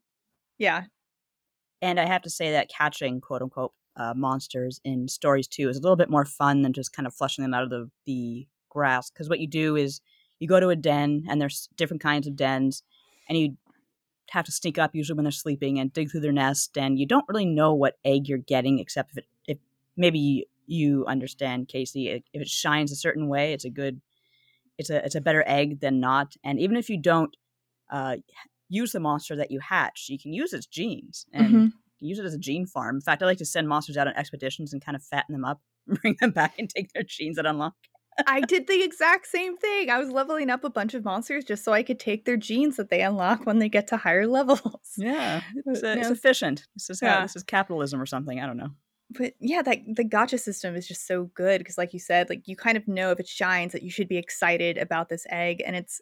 [0.57, 0.85] yeah,
[1.81, 5.77] And I have to say that catching quote unquote uh, monsters in stories too is
[5.77, 8.47] a little bit more fun than just kind of flushing them out of the the
[8.69, 9.09] grass.
[9.09, 10.01] Because what you do is
[10.39, 12.83] you go to a den, and there's different kinds of dens,
[13.27, 13.57] and you
[14.31, 17.05] have to sneak up usually when they're sleeping and dig through their nest, and you
[17.05, 19.57] don't really know what egg you're getting except if it if
[19.97, 24.01] maybe you understand Casey if it shines a certain way, it's a good
[24.77, 26.35] it's a it's a better egg than not.
[26.43, 27.35] And even if you don't
[27.91, 28.17] uh,
[28.69, 31.73] use the monster that you hatch, you can use its genes and Mhm.
[31.99, 32.95] use it as a gene farm.
[32.97, 35.45] In fact, I like to send monsters out on expeditions and kind of fatten them
[35.45, 37.75] up, bring them back, and take their genes that unlock.
[38.27, 39.89] I did the exact same thing.
[39.89, 42.77] I was leveling up a bunch of monsters just so I could take their genes
[42.77, 44.93] that they unlock when they get to higher levels.
[44.97, 46.67] Yeah, it's, Uh, uh, it's efficient.
[46.75, 47.21] This is how, Yeah.
[47.21, 48.39] this is capitalism or something.
[48.39, 48.69] I don't know.
[49.17, 52.47] But yeah, that the gotcha system is just so good because, like you said, like
[52.47, 55.63] you kind of know if it shines that you should be excited about this egg,
[55.65, 55.99] and it's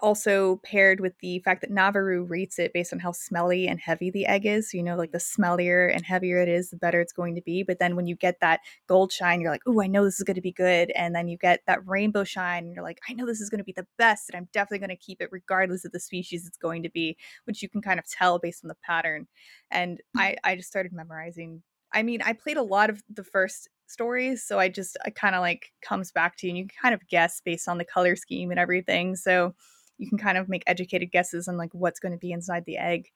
[0.00, 4.10] also paired with the fact that Navirou rates it based on how smelly and heavy
[4.10, 4.72] the egg is.
[4.72, 7.62] You know, like the smellier and heavier it is, the better it's going to be.
[7.62, 10.24] But then when you get that gold shine, you're like, oh, I know this is
[10.24, 10.90] going to be good.
[10.96, 13.58] And then you get that rainbow shine, and you're like, I know this is going
[13.58, 16.46] to be the best, and I'm definitely going to keep it regardless of the species
[16.46, 19.28] it's going to be, which you can kind of tell based on the pattern.
[19.70, 20.20] And mm.
[20.20, 21.62] I, I just started memorizing.
[21.92, 25.34] I mean, I played a lot of the first stories, so I just it kind
[25.34, 27.84] of like comes back to you, and you can kind of guess based on the
[27.84, 29.14] color scheme and everything.
[29.16, 29.54] So
[30.02, 32.76] you can kind of make educated guesses on like what's going to be inside the
[32.76, 33.08] egg.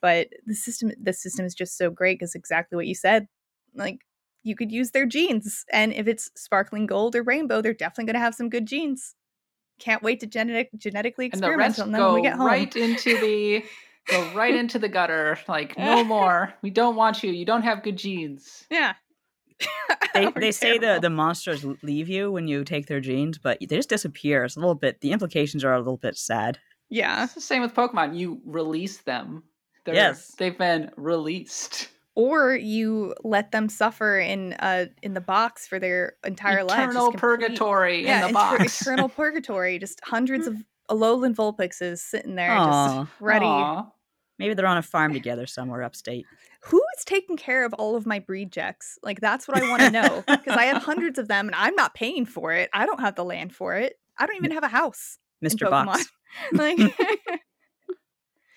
[0.00, 3.28] But the system, the system is just so great because exactly what you said.
[3.74, 3.98] Like
[4.42, 8.14] you could use their genes, and if it's sparkling gold or rainbow, they're definitely going
[8.14, 9.14] to have some good genes.
[9.78, 12.46] Can't wait to genetic genetically the experiment rest on them when we get home.
[12.46, 13.62] right into the
[14.08, 15.38] go right into the gutter.
[15.46, 16.54] Like no more.
[16.62, 17.30] We don't want you.
[17.30, 18.64] You don't have good genes.
[18.70, 18.94] Yeah.
[20.14, 23.76] They, they say the, the monsters leave you when you take their genes, but they
[23.76, 24.44] just disappear.
[24.44, 25.00] It's a little bit.
[25.00, 26.58] The implications are a little bit sad.
[26.90, 27.24] yeah.
[27.24, 28.18] It's the same with Pokemon.
[28.18, 29.44] You release them.
[29.86, 30.34] They're, Yes.
[30.36, 31.88] they've been released.
[32.14, 36.74] or you let them suffer in uh in the box for their entire lives.
[36.74, 38.82] just Eternal complete- purgatory yeah, in the inter- box.
[38.82, 39.78] eternal purgatory.
[39.78, 40.56] Just hundreds of
[40.90, 43.04] Alolan Vulpixes sitting there, Aw.
[43.04, 43.46] just ready.
[43.46, 43.86] Aw.
[44.42, 46.26] Maybe they're on a farm together somewhere upstate.
[46.62, 48.98] Who is taking care of all of my breedjects?
[49.00, 51.76] Like that's what I want to know because I have hundreds of them and I'm
[51.76, 52.68] not paying for it.
[52.74, 54.00] I don't have the land for it.
[54.18, 55.18] I don't even have a house.
[55.44, 55.70] Mr.
[55.70, 56.08] Box.
[56.52, 56.88] Pokemon.
[56.98, 57.40] like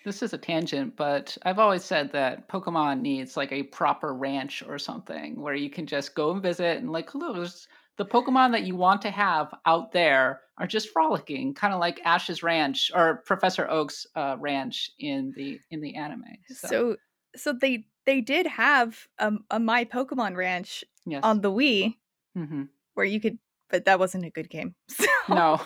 [0.06, 4.64] This is a tangent, but I've always said that Pokemon needs like a proper ranch
[4.68, 7.68] or something where you can just go and visit and like, look, there's
[7.98, 12.02] the Pokemon that you want to have out there are just frolicking, kind of like
[12.06, 16.24] Ash's ranch or Professor Oak's uh, ranch in the in the anime.
[16.48, 16.98] So, so
[17.36, 21.98] so they they did have um, a my Pokemon ranch yes, on the Wii
[22.36, 23.39] hmm where you could
[23.70, 24.76] but that wasn't a good game.
[24.89, 25.60] So no,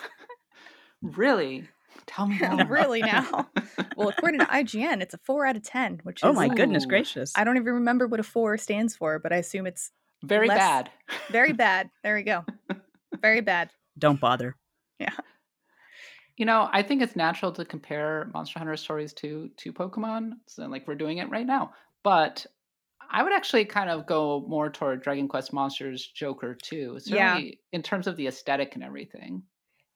[1.01, 1.67] really,
[2.05, 2.65] tell me more.
[2.67, 3.49] really now.
[3.95, 6.86] Well, according to IGN, it's a four out of ten, which is Oh my goodness
[6.86, 7.34] gracious.
[7.36, 9.91] I don't even remember what a four stands for, but I assume it's
[10.24, 10.91] Very less- bad.
[11.30, 11.89] very bad.
[12.03, 12.45] There we go.
[13.22, 13.70] Very bad.
[13.97, 14.55] Don't bother.
[14.99, 15.13] Yeah.
[16.38, 20.34] You know, I think it's natural to compare Monster Hunter stories to to Pokemon.
[20.47, 21.74] So like we're doing it right now.
[22.03, 22.45] But
[23.11, 26.99] I would actually kind of go more toward Dragon Quest Monsters Joker 2.
[27.05, 27.39] Yeah.
[27.74, 29.43] In terms of the aesthetic and everything.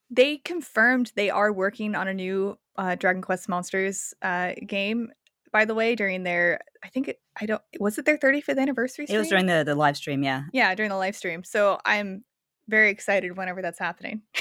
[0.10, 5.12] They confirmed they are working on a new uh, Dragon Quest Monsters uh, game.
[5.54, 9.06] By the way, during their, I think it, I don't, was it their 35th anniversary?
[9.08, 10.44] It was during the, the live stream, yeah.
[10.52, 11.44] yeah, during the live stream.
[11.46, 12.26] So I'm
[12.68, 14.24] very excited whenever that's happening.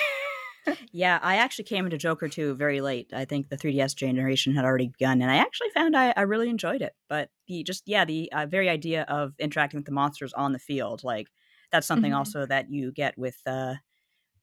[0.93, 3.11] Yeah, I actually came into Joker 2 very late.
[3.13, 6.49] I think the 3DS generation had already begun, and I actually found I, I really
[6.49, 6.95] enjoyed it.
[7.09, 10.61] But the just, yeah, the uh, very idea of interacting with the monsters on the
[10.61, 11.27] field, like,
[11.73, 12.17] that's something Mhm.
[12.17, 13.75] also that you get with uh,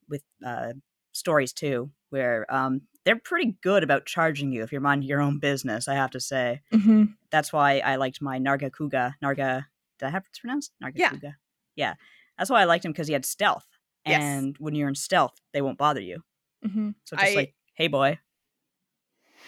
[0.09, 0.73] with uh,
[1.13, 5.39] stories too, where um, they're pretty good about charging you if you're minding your own
[5.39, 6.61] business, I have to say.
[6.71, 7.05] mm-hmm.
[7.31, 9.15] That's why I liked my Narga Kuga.
[9.23, 9.65] Narga,
[9.97, 10.73] did I have it pronounced?
[10.83, 11.09] Narga Yeah.
[11.09, 11.33] Kuga.
[11.75, 11.95] Yeah.
[12.37, 13.65] That's why I liked him because he had stealth.
[14.05, 14.21] Yes.
[14.21, 16.21] And when you're in stealth, they won't bother you.
[16.63, 16.91] Mm-hmm.
[17.05, 18.19] So just I- like, hey boy.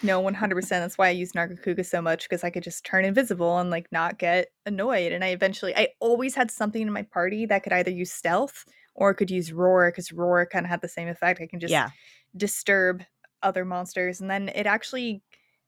[0.02, 0.82] No, one hundred percent.
[0.82, 3.86] That's why I use Nargacuga so much because I could just turn invisible and like
[3.92, 5.12] not get annoyed.
[5.12, 8.64] And I eventually, I always had something in my party that could either use stealth
[8.96, 11.40] or could use roar because roar kind of had the same effect.
[11.40, 11.90] I can just yeah.
[12.36, 13.04] disturb
[13.42, 15.22] other monsters, and then it actually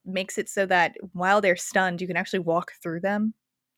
[0.04, 3.34] makes it so that while they're stunned, you can actually walk through them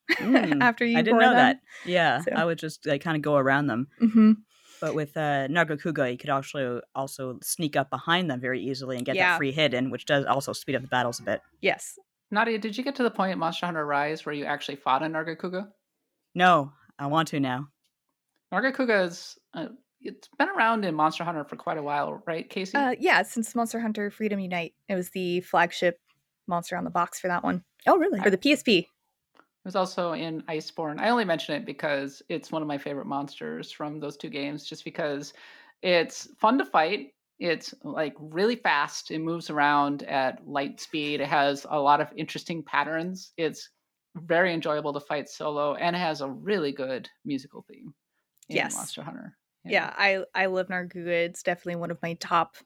[0.18, 0.98] Mm, after you.
[0.98, 1.36] I didn't know them.
[1.36, 1.60] that.
[1.84, 2.20] Yeah.
[2.20, 3.88] So- I would just like kind of go around them.
[4.00, 4.32] Mm-hmm.
[4.80, 8.96] But with uh, Narga Kuga, you could also also sneak up behind them very easily
[8.96, 9.30] and get Yeah.
[9.32, 11.40] that free hit in, which does also speed up the battles a bit.
[11.62, 11.98] Yes.
[12.30, 15.02] Nadia, did you get to the point in Monster Hunter Rise where you actually fought
[15.02, 15.68] a Nargacuga?
[16.34, 17.68] No, I want to now.
[18.52, 19.68] Nargacuga is uh,
[20.08, 22.76] it's been around in Monster Hunter for quite a while, right, Casey?
[22.76, 23.22] Uh, yeah.
[23.22, 25.98] Since Monster Hunter Freedom Unite, it was the flagship
[26.46, 28.20] monster on the box for that one Oh, really?
[28.20, 28.78] for the PSP.
[28.78, 28.88] It
[29.64, 31.00] was also in Iceborne.
[31.00, 34.64] I only mention it because it's one of my favorite monsters from those two games,
[34.64, 35.34] just because
[35.82, 37.08] it's fun to fight.
[37.40, 39.10] It's like really fast.
[39.10, 41.20] It moves around at light speed.
[41.20, 43.32] It has a lot of interesting patterns.
[43.36, 43.68] It's
[44.14, 47.92] very enjoyable to fight solo and it has a really good musical theme
[48.48, 48.74] in Yes.
[48.74, 49.36] Monster Hunter.
[49.68, 51.08] Yeah, I I love Narguga.
[51.26, 52.56] It's definitely one of my top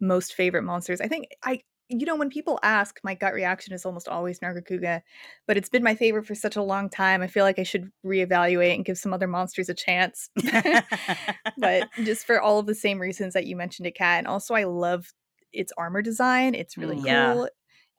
[0.00, 1.00] most favorite monsters.
[1.00, 5.02] I think I you know when people ask, my gut reaction is almost always Nargacuga,
[5.46, 7.22] but it's been my favorite for such a long time.
[7.22, 10.30] I feel like I should reevaluate and give some other monsters a chance.
[11.56, 14.54] but just for all of the same reasons that you mentioned it, Kat, and also
[14.54, 15.12] I love
[15.52, 16.54] its armor design.
[16.54, 17.06] It's really Mm.
[17.08, 17.48] cool.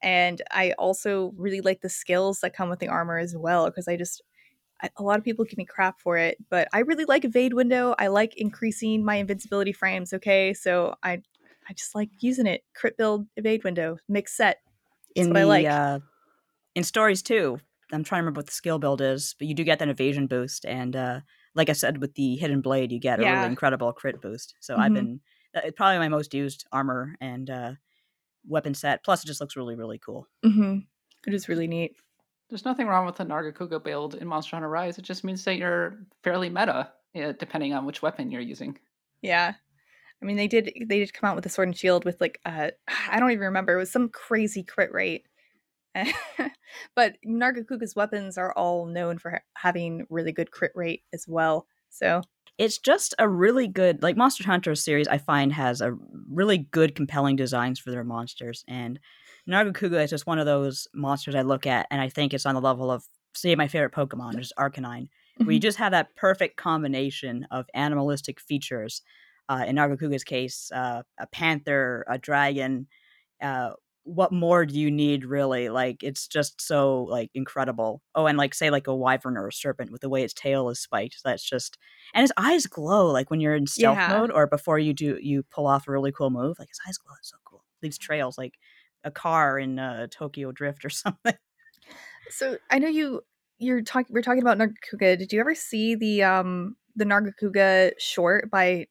[0.03, 3.88] And I also really like the skills that come with the armor as well, because
[3.88, 4.21] I just
[4.97, 7.95] a lot of people give me crap for it, but I really like evade window.
[7.97, 10.13] I like increasing my invincibility frames.
[10.13, 11.21] Okay, so I
[11.69, 12.63] I just like using it.
[12.75, 14.61] Crit build, evade window, mix set.
[15.15, 15.65] That's in what I like.
[15.67, 15.99] uh,
[16.75, 17.59] in stories too.
[17.91, 20.28] I'm trying to remember what the skill build is, but you do get that evasion
[20.28, 21.21] boost, and uh,
[21.55, 24.55] like I said, with the hidden blade, you get a really incredible crit boost.
[24.59, 24.95] So I've Mhm.
[24.95, 25.21] been
[25.55, 27.71] uh, it's probably my most used armor and uh,
[28.47, 29.03] weapon set.
[29.03, 30.28] Plus, it just looks really really cool.
[30.45, 30.80] Mm-hmm.
[31.28, 31.95] It is really neat.
[32.49, 34.97] There's nothing wrong with the Nargacuga build in Monster Hunter Rise.
[34.97, 38.77] It just means that you're fairly meta, depending on which weapon you're using.
[39.21, 39.53] Yeah.
[40.21, 42.39] I mean, they did they did come out with a sword and shield with like
[42.45, 42.71] uh
[43.09, 43.73] I don't even remember.
[43.73, 45.25] It was some crazy crit rate.
[46.95, 51.65] but Nargacuga's weapons are all known for having really good crit rate as well.
[51.89, 52.21] So
[52.58, 55.08] It's just a really good like Monster Hunter series.
[55.08, 55.95] I find has a
[56.30, 58.99] really good, compelling designs for their monsters, and
[59.47, 62.55] Nargacuga is just one of those monsters I look at, and I think it's on
[62.55, 63.03] the level of
[63.36, 65.10] say my favorite Pokemon, which is Arcanine.
[65.38, 69.01] where you just have that perfect combination of animalistic features.
[69.49, 72.88] Uh, in Nargacuga's case, uh, a panther, a dragon.
[73.41, 73.72] Uh,
[74.08, 75.70] what more do you need, really?
[75.70, 78.01] Like, it's just so like incredible.
[78.16, 80.70] Oh, and like say like a wyvern or a serpent with the way its tail
[80.70, 81.22] is spiked.
[81.24, 81.78] That's just
[82.14, 84.08] and his eyes glow like when you're in stealth Yeah.
[84.08, 86.58] mode or before you do you pull off a really cool move.
[86.60, 87.14] Like his eyes glow.
[87.20, 87.64] It's so cool.
[87.84, 88.55] Leaves trails like
[89.03, 91.36] a car in uh, Tokyo Drift or something.
[92.30, 93.22] So I know you
[93.60, 95.18] you're talking we're talking about Nargacuga.
[95.18, 98.88] Did you ever see the um the Nargacuga short by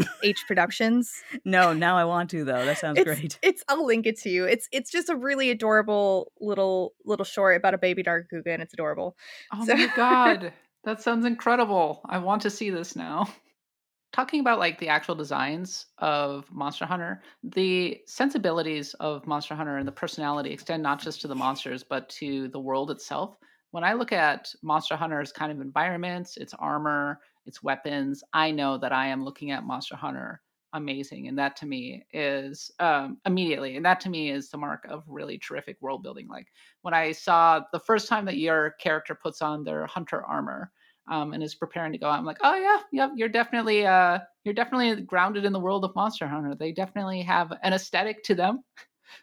[0.00, 1.12] NCH Productions?
[1.44, 2.64] no, now I want to though.
[2.64, 3.38] That sounds it's, great.
[3.42, 4.44] It's I'll link it to you.
[4.44, 8.72] It's it's just a really adorable little little short about a baby Nargacuga and it's
[8.74, 9.16] adorable.
[9.52, 10.52] Oh So- my god,
[10.84, 12.00] that sounds incredible.
[12.08, 13.28] I want to see this now.
[14.12, 19.88] Talking about like the actual designs of Monster Hunter, the sensibilities of Monster Hunter and
[19.88, 23.36] the personality extend not just to the monsters but to the world itself.
[23.72, 28.78] When I look at Monster Hunter's kind of environments, its armor, its weapons, I know
[28.78, 30.40] that I am looking at Monster Hunter
[30.72, 34.84] amazing and that to me is um, immediately and that to me is the mark
[34.90, 36.48] of really terrific world building like
[36.82, 40.72] when I saw the first time that your character puts on their hunter armor
[41.10, 44.20] um, and is preparing to go out, I'm like, oh yeah, yep, you're definitely uh,
[44.44, 46.54] you're definitely grounded in the world of Monster Hunter.
[46.54, 48.60] They definitely have an aesthetic to them.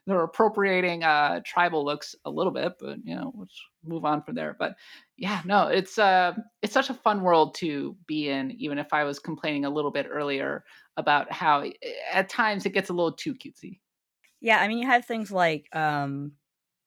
[0.06, 4.36] They're appropriating uh, tribal looks a little bit, but you know, let's move on from
[4.36, 4.56] there.
[4.58, 4.76] But
[5.18, 8.52] yeah, no, it's uh, it's such a fun world to be in.
[8.52, 10.64] Even if I was complaining a little bit earlier
[10.98, 11.72] about how eh,
[12.12, 13.80] at times it gets a little too cutesy.
[14.40, 16.34] Yeah, I mean, you have things like um,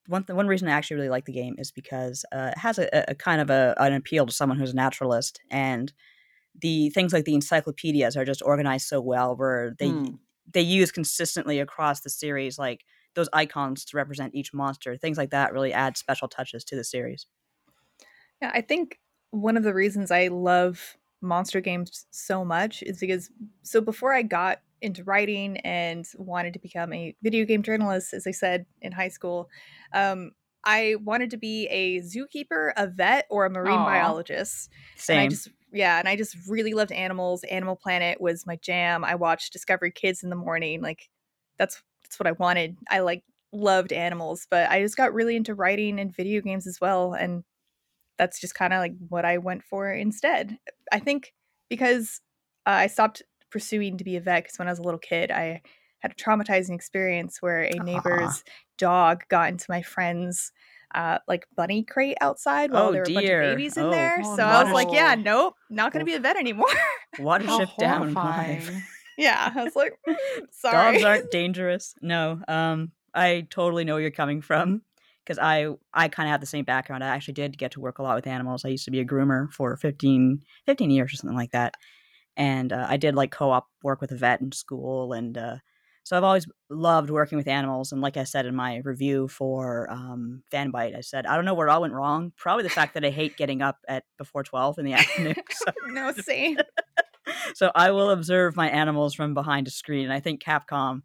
[0.09, 2.79] one th- one reason I actually really like the game is because uh, it has
[2.79, 5.93] a, a- kind of a, an appeal to someone who's a naturalist, and
[6.61, 10.17] the things like the encyclopedias are just organized so well, where they Hmm.
[10.51, 12.85] They use consistently across the series, like
[13.15, 14.97] those icons to represent each monster.
[14.97, 17.27] Things like that really add special touches to the series.
[18.43, 23.31] Yeah, I think one of the reasons I love monster games so much is because
[23.63, 28.27] so before I got into writing and wanted to become a video game journalist, as
[28.27, 29.49] I said in high school,
[29.93, 30.33] um,
[30.65, 33.85] I wanted to be a zookeeper, a vet, or a marine Aw.
[33.85, 34.71] biologist.
[34.97, 35.19] Same.
[35.19, 37.45] And I just yeah, and I just really loved animals.
[37.45, 39.05] Animal Planet was my jam.
[39.05, 40.81] I watched Discovery Kids in the morning.
[40.81, 41.09] Like
[41.59, 42.77] that's that's what I wanted.
[42.89, 46.81] I like loved animals, but I just got really into writing and video games as
[46.81, 47.45] well and
[48.19, 50.57] that's just kind of like what I went for instead.
[50.93, 51.33] I think
[51.69, 52.21] because
[52.67, 55.31] uh, I stopped pursuing to be a vet because when I was a little kid,
[55.31, 55.63] I
[56.01, 58.45] had a traumatizing experience where a neighbor's
[58.79, 60.53] dog got into my friend's
[60.95, 63.91] uh, like bunny crate outside while Oh, there were a bunch of babies in Oh.
[63.91, 64.21] there.
[64.25, 66.67] Oh, so I was like, yeah, nope, not going to be a vet anymore.
[67.19, 68.13] Watership down.
[68.15, 68.61] horrifying.
[68.61, 68.83] live.
[69.19, 70.17] yeah, I was like, "Mm,
[70.51, 70.93] sorry.
[70.95, 71.95] Dogs aren't dangerous.
[72.01, 72.41] No.
[72.49, 74.83] Um, I totally know where you're coming from
[75.25, 77.05] because I I kind of have the same background.
[77.05, 78.65] I actually did get to work a lot with animals.
[78.65, 81.75] I used to be a groomer for 15, 15 years or something like that,
[82.37, 85.57] and uh, I did like co-op work with a vet in school and uh,
[86.05, 89.91] So I've always loved working with animals, and like I said in my review for
[89.91, 92.33] um, Fanbyte, I said I don't know where it all went wrong.
[92.37, 95.35] Probably the fact that I hate getting up at before twelve in the afternoon.
[95.51, 96.59] So, no, same.
[97.55, 101.01] so I will observe my animals from behind a screen, and I think Capcom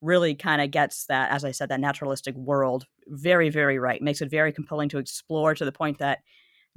[0.00, 4.00] really kind of gets that, as I said, that naturalistic world very, very right.
[4.00, 6.18] Makes it very compelling to explore to the point that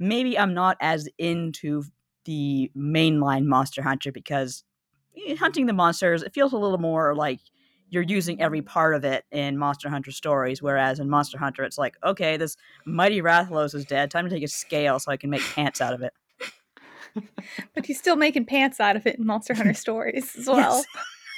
[0.00, 1.84] maybe I'm not as into
[2.24, 4.64] the mainline Monster Hunter because
[5.28, 7.40] eh, hunting the monsters, it feels a little more like
[7.90, 11.78] you're using every part of it in Monster Hunter stories, whereas in Monster Hunter, it's
[11.78, 14.10] like, okay, this mighty Rathalos is dead.
[14.10, 16.12] Time to take a scale so I can make pants out of it.
[17.74, 20.76] but he's still making pants out of it in Monster Hunter stories as well.
[20.76, 20.86] Yes.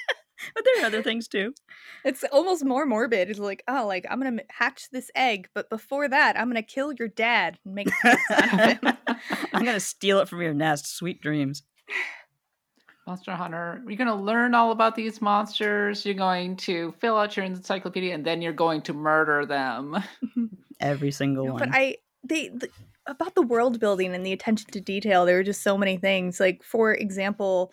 [0.54, 1.54] but there are other things too.
[2.04, 3.30] It's almost more morbid.
[3.30, 6.92] It's like, oh, like I'm gonna hatch this egg, but before that, I'm gonna kill
[6.92, 8.96] your dad and make pants out of him.
[9.52, 10.86] I'm gonna steal it from your nest.
[10.96, 11.62] Sweet dreams.
[13.10, 16.06] Monster Hunter, you're going to learn all about these monsters.
[16.06, 19.96] You're going to fill out your encyclopedia, and then you're going to murder them.
[20.80, 21.58] Every single one.
[21.58, 22.68] But I, they, the,
[23.08, 26.38] about the world building and the attention to detail, there are just so many things.
[26.38, 27.72] Like, for example,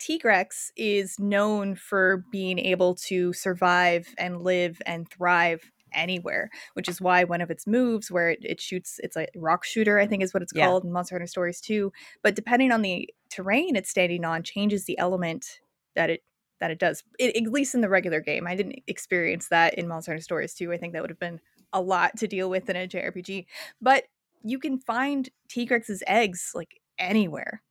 [0.00, 7.00] Tigrex is known for being able to survive and live and thrive anywhere, which is
[7.00, 10.22] why one of its moves, where it, it shoots, it's a rock shooter, I think
[10.22, 10.66] is what it's yeah.
[10.66, 11.92] called in Monster Hunter Stories too.
[12.22, 15.60] But depending on the terrain it's standing on, changes the element
[15.94, 16.22] that it
[16.60, 17.02] that it does.
[17.18, 20.54] It, at least in the regular game, I didn't experience that in Monster Hunter Stories
[20.54, 20.72] too.
[20.72, 21.40] I think that would have been
[21.72, 23.46] a lot to deal with in a JRPG.
[23.80, 24.04] But
[24.42, 27.62] you can find Tigrex's eggs like anywhere.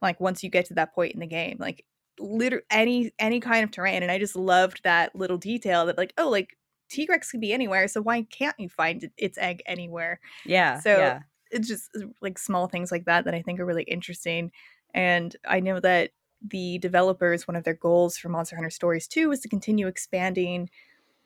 [0.00, 1.84] Like once you get to that point in the game, like
[2.20, 6.12] literally any any kind of terrain and i just loved that little detail that like
[6.18, 6.56] oh like
[6.90, 10.20] Tigrex could be anywhere, so why can't you find its egg anywhere?
[10.44, 10.80] Yeah.
[10.80, 11.20] So yeah.
[11.50, 14.50] it's just uh, like small things like that that I think are really interesting.
[14.92, 16.10] And I know that
[16.42, 20.70] the developers, one of their goals for Monster Hunter Stories 2 was to continue expanding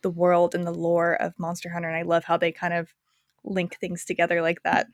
[0.02, 1.88] the world and the lore of Monster Hunter.
[1.88, 2.94] And I love how they kind of
[3.44, 4.86] link things together like that.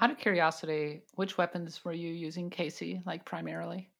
[0.00, 3.90] Out of curiosity, which weapons were you using, Casey, like primarily?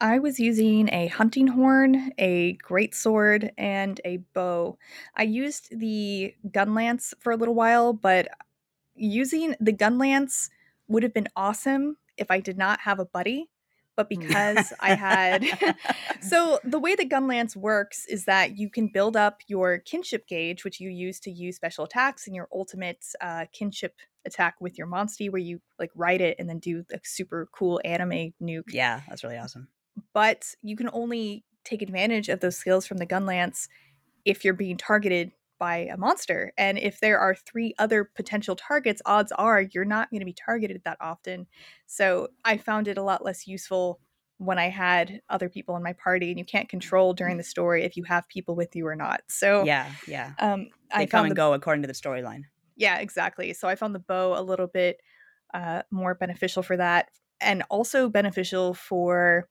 [0.00, 4.78] I was using a hunting horn, a great sword, and a bow.
[5.16, 8.28] I used the gun lance for a little while, but
[8.94, 10.50] using the gun lance
[10.88, 13.48] would have been awesome if I did not have a buddy.
[13.94, 14.20] But mm.
[14.20, 15.44] because I had.
[16.22, 20.26] so, the way the gun lance works is that you can build up your kinship
[20.26, 24.78] gauge, which you use to use special attacks, and your ultimate uh, kinship attack with
[24.78, 28.72] your monstie, where you like ride it and then do a super cool anime nuke.
[28.72, 29.68] Yeah, that's really awesome
[30.12, 33.68] but you can only take advantage of those skills from the gun lance
[34.24, 36.52] if you're being targeted by a monster.
[36.58, 40.34] And if there are three other potential targets, odds are you're not going to be
[40.34, 41.46] targeted that often.
[41.86, 44.00] So I found it a lot less useful
[44.38, 47.84] when I had other people in my party, and you can't control during the story
[47.84, 49.20] if you have people with you or not.
[49.28, 50.66] So yeah, yeah, um,
[50.96, 52.42] they I come and the, go according to the storyline.
[52.74, 53.52] Yeah, exactly.
[53.52, 55.00] So I found the bow a little bit
[55.54, 59.48] uh, more beneficial for that, and also beneficial for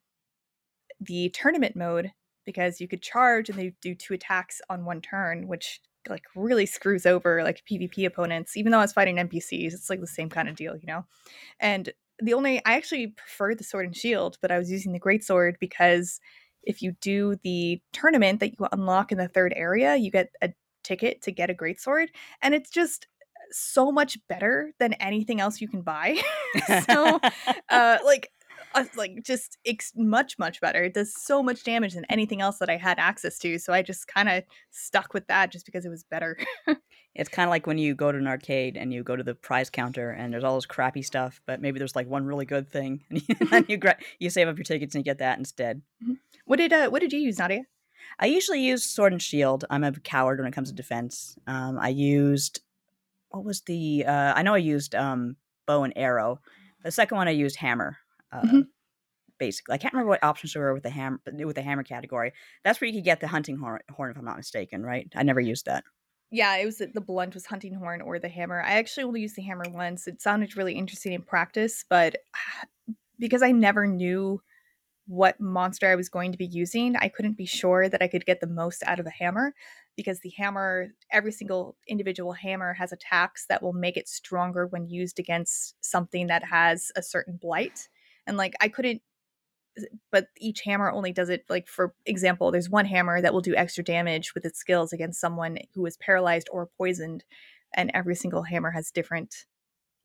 [1.01, 2.11] the tournament mode
[2.45, 6.65] because you could charge and they do two attacks on one turn, which like really
[6.65, 8.57] screws over like PvP opponents.
[8.57, 11.05] Even though I was fighting NPCs, it's like the same kind of deal, you know.
[11.59, 14.99] And the only I actually preferred the sword and shield, but I was using the
[14.99, 16.19] great sword because
[16.63, 20.51] if you do the tournament that you unlock in the third area, you get a
[20.83, 22.09] ticket to get a great sword,
[22.41, 23.07] and it's just
[23.51, 26.21] so much better than anything else you can buy.
[26.89, 27.19] so,
[27.69, 28.29] uh, like
[28.75, 30.83] uh, like just ex- much much better.
[30.83, 33.57] It does so much damage than anything else that I had access to.
[33.59, 36.37] So I just kind of stuck with that just because it was better.
[37.15, 39.35] it's kind of like when you go to an arcade and you go to the
[39.35, 42.69] prize counter and there's all this crappy stuff, but maybe there's like one really good
[42.69, 45.81] thing, and you you, gra- you save up your tickets and you get that instead.
[46.03, 46.13] Mm-hmm.
[46.45, 47.61] What did uh, what did you use, Nadia?
[48.19, 49.65] I usually use sword and shield.
[49.69, 51.37] I'm a coward when it comes to defense.
[51.47, 52.61] Um, I used
[53.29, 56.39] what was the uh, I know I used um, bow and arrow.
[56.83, 57.97] The second one I used hammer.
[58.31, 58.61] Uh, mm-hmm.
[59.37, 62.31] Basically, I can't remember what options there were with the hammer with the hammer category.
[62.63, 65.11] That's where you could get the hunting horn, horn, if I'm not mistaken, right?
[65.15, 65.83] I never used that.
[66.29, 68.61] Yeah, it was the blunt was hunting horn or the hammer.
[68.61, 70.07] I actually only used the hammer once.
[70.07, 72.15] It sounded really interesting in practice, but
[73.19, 74.41] because I never knew
[75.07, 78.25] what monster I was going to be using, I couldn't be sure that I could
[78.25, 79.53] get the most out of the hammer
[79.97, 84.87] because the hammer, every single individual hammer has attacks that will make it stronger when
[84.87, 87.89] used against something that has a certain blight
[88.27, 89.01] and like I couldn't
[90.11, 93.55] but each hammer only does it like for example there's one hammer that will do
[93.55, 97.23] extra damage with its skills against someone who is paralyzed or poisoned
[97.73, 99.45] and every single hammer has different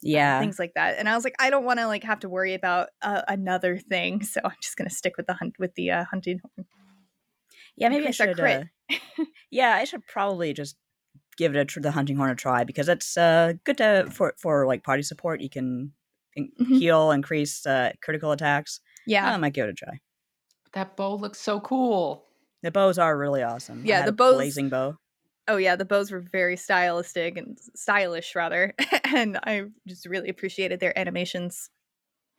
[0.05, 2.05] uh, yeah uh, things like that and i was like i don't want to like
[2.05, 5.35] have to worry about uh, another thing so i'm just going to stick with the
[5.35, 6.67] hunt with the uh, hunting horn
[7.77, 8.37] Yeah, maybe I Increase should.
[8.37, 8.65] crit.
[8.91, 10.77] Uh, yeah, I should probably just
[11.37, 14.35] give it a tr- the hunting horn a try because it's uh good to for
[14.39, 15.41] for like party support.
[15.41, 15.93] You can
[16.37, 16.79] in- Mhm.
[16.79, 18.81] heal, increase uh, critical attacks.
[19.07, 19.33] Yeah.
[19.33, 20.01] I might give it a try.
[20.73, 22.25] That bow looks so cool.
[22.63, 23.83] The bows are really awesome.
[23.85, 24.97] I Yeah, had the a bows- blazing bow.
[25.49, 30.81] Oh yeah, the bows were very stylistic and stylish rather, and I just really appreciated
[30.81, 31.71] their animations.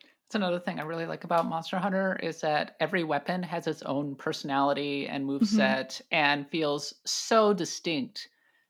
[0.01, 3.81] That's another thing I really like about Monster Hunter is that every weapon has its
[3.83, 5.39] own personality and Mhm.
[5.39, 8.27] moveset and feels so distinct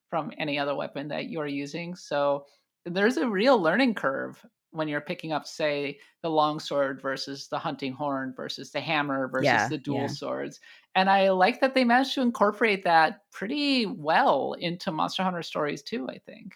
[0.07, 1.95] from any other weapon that you're using.
[1.95, 2.45] So
[2.85, 7.93] there's a real learning curve when you're picking up, say, the longsword versus the hunting
[7.93, 10.09] horn versus the hammer versus Yeah, the dual yeah.
[10.09, 10.59] swords.
[10.95, 15.83] And I like that they managed to incorporate that pretty well into Monster Hunter stories
[15.83, 16.53] too, I think.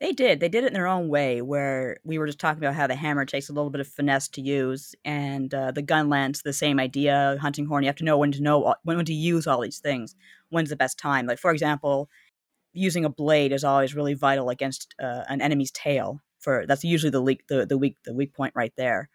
[0.00, 0.40] They did.
[0.40, 1.42] They did it in their own way.
[1.42, 4.28] Where we were just talking about how the hammer takes a little bit of finesse
[4.30, 7.36] to use, and uh, the gun lance, the same idea.
[7.40, 10.14] Hunting horn, you have to know when to know when to use all these things.
[10.50, 11.26] When's the best time?
[11.26, 12.08] Like for example,
[12.74, 16.20] using a blade is always really vital against uh, an enemy's tail.
[16.44, 19.10] For that's usually the leak, the the weak the weak point right there.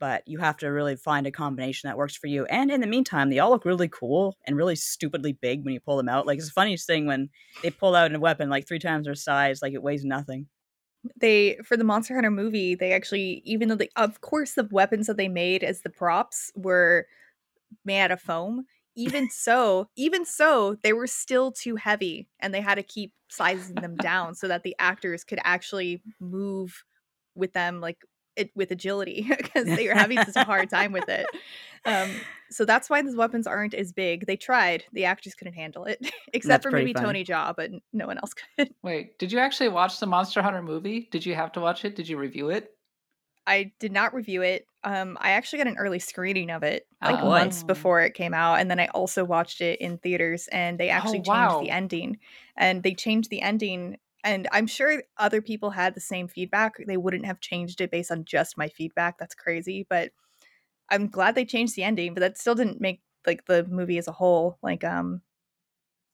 [0.00, 2.44] But you have to really find a combination that works for you.
[2.46, 5.80] And in the meantime, they all look really cool and really stupidly big when you
[5.80, 6.26] pull them out.
[6.26, 7.30] Like it's the funniest thing when
[7.62, 10.46] they pull out a weapon like three times their size, like it weighs nothing.
[11.20, 15.06] They for the Monster Hunter movie, they actually even though they of course the weapons
[15.06, 17.06] that they made as the props were
[17.84, 22.60] made out of foam, even so, even so, they were still too heavy and they
[22.60, 26.84] had to keep sizing them down so that the actors could actually move
[27.34, 27.98] with them like
[28.36, 31.26] it with agility because they were having such a hard time with it.
[31.84, 32.10] Um,
[32.50, 34.26] so that's why these weapons aren't as big.
[34.26, 35.98] They tried, the actors couldn't handle it,
[36.32, 37.06] except That's for maybe funny.
[37.06, 38.70] Tony Jaa, but no one else could.
[38.82, 41.08] Wait, did you actually watch the Monster Hunter movie?
[41.10, 41.96] Did you have to watch it?
[41.96, 42.70] Did you review it?
[43.46, 44.66] I did not review it.
[44.84, 47.28] Um, I actually got an early screening of it like Oh.
[47.28, 50.48] months before it came out, and then I also watched it in theaters.
[50.48, 51.60] And they actually changed wow.
[51.60, 52.18] the ending,
[52.56, 53.98] and they changed the ending.
[54.24, 56.74] And I'm sure other people had the same feedback.
[56.86, 59.18] They wouldn't have changed it based on just my feedback.
[59.18, 60.12] That's crazy, but
[60.90, 62.14] I'm glad they changed the ending.
[62.14, 65.22] But that still didn't make like the movie as a whole like um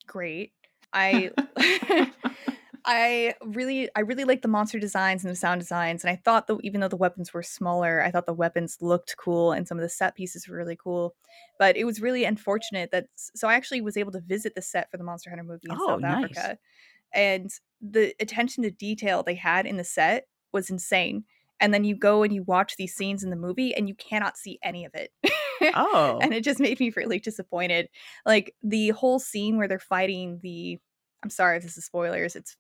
[0.07, 0.53] great.
[0.93, 1.31] I
[2.93, 6.49] I really I really like the monster designs and the sound designs and I thought
[6.49, 9.79] that even though the weapons were smaller, I thought the weapons looked cool and some
[9.79, 11.15] of the set pieces were really cool.
[11.57, 14.91] But it was really unfortunate that so I actually was able to visit the set
[14.91, 16.51] for the Monster Hunter movie in Oh, South nice.
[16.51, 16.59] Africa.
[17.13, 17.51] And
[17.81, 21.25] the attention to detail they had in the set was insane.
[21.61, 24.39] And then you go and you watch these scenes in the movie and you cannot
[24.39, 25.13] see any of it.
[25.73, 27.89] Oh, and it just made me really disappointed.
[28.27, 30.79] Like the whole scene where they're fighting the
[31.23, 32.37] I'm sorry if this is spoilers.
[32.37, 32.57] It's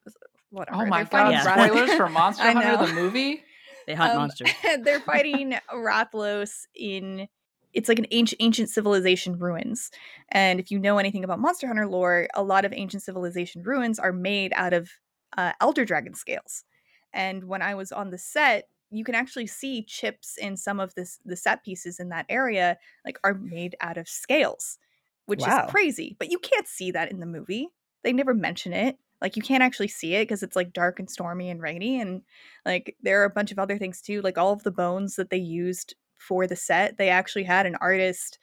[0.50, 0.82] whatever.
[0.82, 1.42] Oh my They're Yeah.
[1.44, 2.86] god, spoilers for Monster I Hunter know.
[2.86, 3.44] the movie?
[3.86, 4.50] they hunt um, monsters.
[4.84, 7.28] they're fighting Rathalos in
[7.72, 9.90] it's like an ancient ancient civilization ruins.
[10.30, 13.98] And if you know anything about Monster Hunter lore, a lot of ancient civilization ruins
[13.98, 14.90] are made out of
[15.38, 16.64] uh, elder dragon scales.
[17.12, 20.94] And when I was on the set, you can actually see chips in some of
[20.96, 24.78] this the set pieces in that area like are made out of scales,
[25.26, 25.66] which Wow.
[25.66, 26.16] is crazy.
[26.18, 27.68] But you can't see that in the movie.
[28.02, 28.96] They never mention it.
[29.20, 32.22] Like you can't actually see it because it's like dark and stormy and rainy and
[32.64, 34.22] like there are a bunch of other things too.
[34.22, 37.76] Like all of the bones that they used for the set, they actually had an
[37.76, 38.38] artist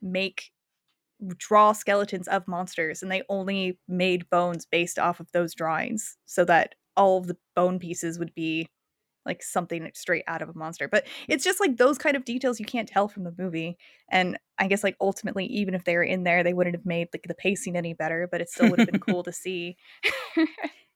[0.00, 0.50] make
[1.36, 6.44] draw skeletons of monsters and they only made bones based off of those drawings so
[6.44, 8.68] that all of the bone pieces would be
[9.26, 12.58] like something straight out of a monster but it's just like those kind of details
[12.60, 13.76] you can't tell from the movie
[14.08, 17.08] and i guess like ultimately even if they were in there they wouldn't have made
[17.14, 19.76] like the pacing any better but it still would have been cool to see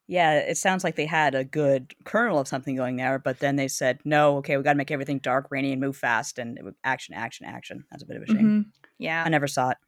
[0.08, 3.56] Yeah, it sounds like they had a good kernel of something going there, but then
[3.56, 6.56] they said, no, okay, we got to make everything dark, rainy, and move fast, and
[6.58, 7.84] it would, action, action, action.
[7.90, 8.54] That's a bit of a shame.
[8.54, 8.72] Mhm.
[8.98, 9.78] yeah I never saw it.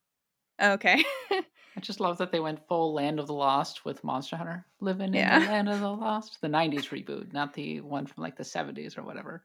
[0.61, 1.05] okay
[1.79, 4.67] I just love that they went full Land of the Lost with Monster Hunter.
[4.81, 5.37] Living Yeah.
[5.37, 6.41] in the Land of the Lost.
[6.41, 9.45] The 90s reboot, not the one from like the 70s or whatever.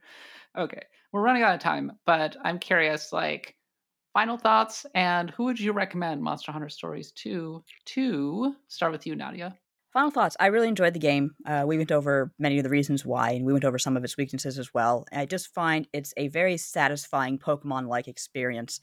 [0.57, 0.81] Okay.
[1.11, 3.55] We're running out of time, but I'm curious, like,
[4.13, 7.63] final thoughts and who would you recommend Monster Hunter Stories to?
[7.85, 9.55] To start with you, Nadia.
[9.91, 10.35] Final thoughts.
[10.39, 11.35] I really enjoyed the game.
[11.45, 14.03] Uh, we went over many of the reasons why, and we went over some of
[14.03, 15.05] its weaknesses as well.
[15.11, 18.79] And I just find it's a very satisfying Pokemon like experience.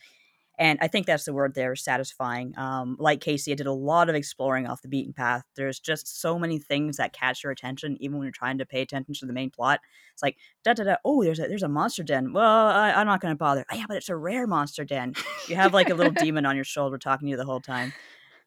[0.60, 2.52] And I think that's the word there, satisfying.
[2.58, 5.42] Um, like Casey, I did a lot of exploring off the beaten path.
[5.56, 8.82] There's just so many things that catch your attention, even when you're trying to pay
[8.82, 9.80] attention to the main plot.
[10.12, 12.34] It's like, da da da, oh, there's a, there's a monster den.
[12.34, 13.64] Well, I, I'm not going to bother.
[13.72, 15.14] Oh, yeah, but it's a rare monster den.
[15.48, 17.94] You have like a little demon on your shoulder talking to you the whole time.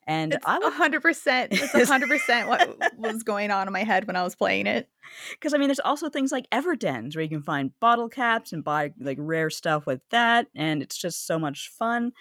[0.07, 3.73] And it's I would a hundred percent it's hundred percent what was going on in
[3.73, 4.89] my head when i was playing it
[5.31, 8.63] Because I mean, there's also things like Everdens where you can find bottle caps and
[8.63, 12.13] buy like rare stuff with that, and it's just so much fun.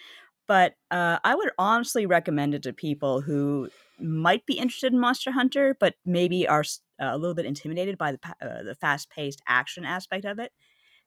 [0.48, 5.32] but uh, I would honestly recommend it to people who might be interested in Monster
[5.32, 6.64] Hunter, but maybe are
[7.00, 10.52] uh, a little bit intimidated by the uh, the fast paced action aspect of it.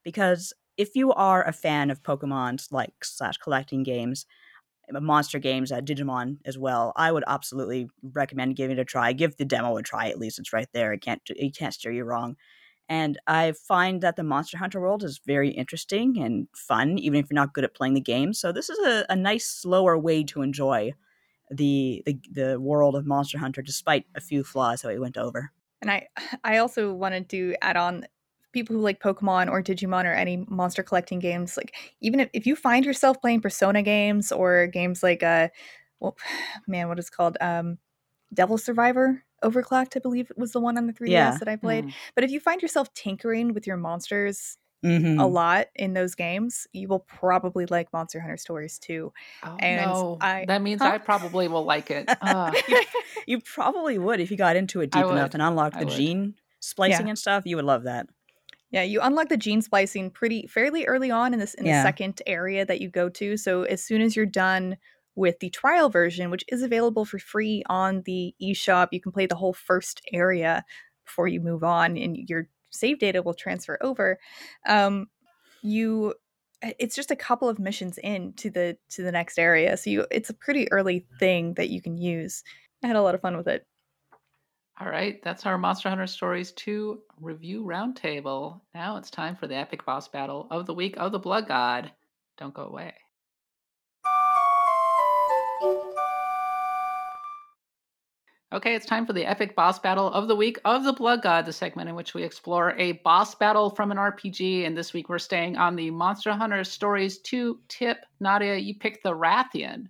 [0.03, 4.25] Because if you are a fan of Pokemon's like slash collecting games,
[4.91, 9.13] monster games, Digimon as well, I would absolutely recommend giving it a try.
[9.13, 10.93] Give the demo a try at least; it's right there.
[10.93, 12.35] It can't it can't steer you wrong.
[12.87, 17.29] And I find that the Monster Hunter world is very interesting and fun, even if
[17.29, 18.31] you're not good at playing the game.
[18.31, 20.93] So this is a, a nice, slower way to enjoy
[21.49, 25.51] the, the the world of Monster Hunter, despite a few flaws that we went over.
[25.81, 26.07] And I
[26.43, 28.05] I also wanted to add on
[28.55, 32.47] people who like Pokemon or Digimon or any monster collecting games, like even if, if
[32.47, 35.49] you find yourself playing Persona games or games like uh
[35.99, 36.17] well
[36.67, 37.37] man, what is called?
[37.39, 37.77] Um
[38.33, 41.37] Devil Survivor Overclocked, I believe it was the one on the 3DS yeah.
[41.37, 41.85] that I played.
[41.85, 41.93] Mm.
[42.15, 45.19] But if you find yourself tinkering with your monsters mm-hmm.
[45.19, 49.13] a lot in those games, you will probably like Monster Hunter Stories too.
[49.43, 50.17] Oh, and no.
[50.21, 50.87] I, that means huh?
[50.87, 52.09] I probably will like it.
[52.21, 52.51] Uh.
[53.27, 57.05] you, probably would if you got into it deep enough and unlocked the gene splicing
[57.05, 57.11] yeah.
[57.11, 57.43] and stuff.
[57.45, 58.07] You would love that.
[58.71, 61.81] Yeah, you unlock the gene splicing pretty fairly early on in this in yeah.
[61.81, 63.37] the second area that you go to.
[63.37, 64.77] So as soon as you're done
[65.15, 69.27] with the trial version, which is available for free on the eShop, you can play
[69.27, 70.65] the whole first area
[71.05, 74.19] before you move on, and your save data will transfer over.
[74.67, 75.07] Um,
[75.61, 76.13] you
[76.79, 80.05] it's just a couple of missions in to the to the next area so you
[80.09, 82.43] it's a pretty early thing that you can use
[82.83, 83.67] i had a lot of fun with it
[84.79, 89.55] all right that's our monster hunter stories 2 review roundtable now it's time for the
[89.55, 91.91] epic boss battle of the week of the blood god
[92.37, 92.93] don't go away
[98.53, 101.45] Okay, it's time for the epic boss battle of the week of the Blood God,
[101.45, 104.65] the segment in which we explore a boss battle from an RPG.
[104.65, 108.05] And this week we're staying on the Monster Hunter Stories 2 tip.
[108.21, 109.89] Nadia, you picked the Rathian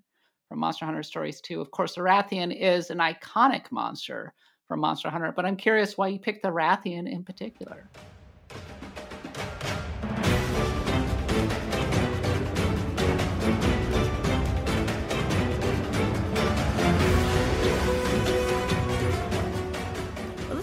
[0.50, 1.62] from Monster Hunter Stories 2.
[1.62, 4.34] Of course, the Rathian is an iconic monster
[4.68, 7.90] from Monster Hunter, but I'm curious why you picked the Rathian in particular.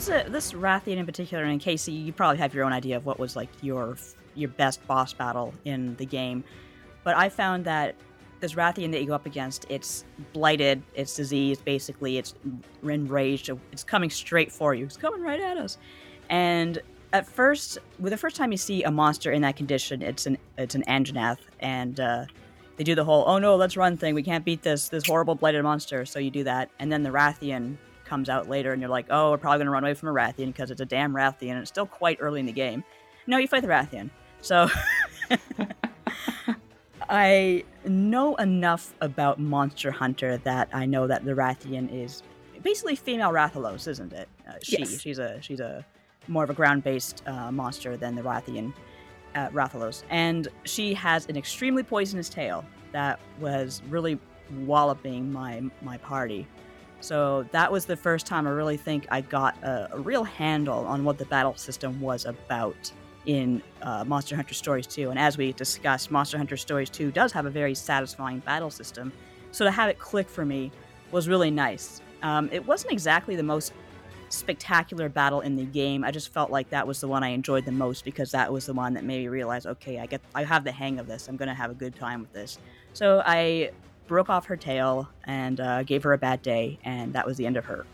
[0.07, 3.07] this uh, this Rathian in particular, and Casey, you probably have your own idea of
[3.07, 3.97] what was like your
[4.35, 6.45] your best boss battle in the game.
[7.05, 7.95] But I found that
[8.43, 10.05] this Rathian that you go up against, it's
[10.35, 12.35] blighted, it's diseased, basically, it's
[12.83, 15.79] enraged, it's coming straight for you, it's coming right at us.
[16.29, 16.79] And
[17.15, 20.37] at first, with the first time you see a monster in that condition, it's an
[20.59, 22.27] it's an Anjanath, and uh,
[22.77, 24.15] they do the whole "oh no, let's run" thing.
[24.15, 27.11] We can't beat this this horrible blighted monster, so you do that, and then the
[27.11, 30.13] Rathian comes out later, and you're like, oh, we're probably to run away from a
[30.13, 32.83] Rathian because it's a damn Rathian, and it's still quite early in the game.
[33.27, 34.11] No, you fight the Rathian.
[34.41, 34.69] So
[37.13, 42.23] I know enough about Monster Hunter that I know that the Rathian is
[42.63, 44.31] basically female Rathalos, isn't it?
[44.49, 44.99] Uh, she, yes.
[44.99, 45.85] she's a she's a
[46.27, 48.73] more of a ground-based uh, monster than the Rathian
[49.35, 54.19] uh, Rathalos, and she has an extremely poisonous tail that was really
[54.65, 56.47] walloping my my party
[57.03, 60.87] so that was the first time I really think I got a, a real handle
[60.87, 62.93] on what the battle system was about
[63.27, 65.11] in uh, Monster Hunter Stories 2.
[65.11, 69.13] And as we discussed, Monster Hunter Stories 2 does have a very satisfying battle system.
[69.53, 70.71] So to have it click for me
[71.11, 72.01] was really nice.
[72.23, 73.73] Um, it wasn't exactly the most
[74.29, 76.05] spectacular battle in the game.
[76.05, 78.67] I just felt like that was the one I enjoyed the most because that was
[78.67, 81.29] the one that made me realize, okay, I get, I have the hang of this.
[81.29, 82.59] I'm gonna have a good time with this.
[82.95, 83.73] So I
[84.07, 87.47] broke off her tail and uh, gave her a bad day, and that was the
[87.47, 87.85] end of her.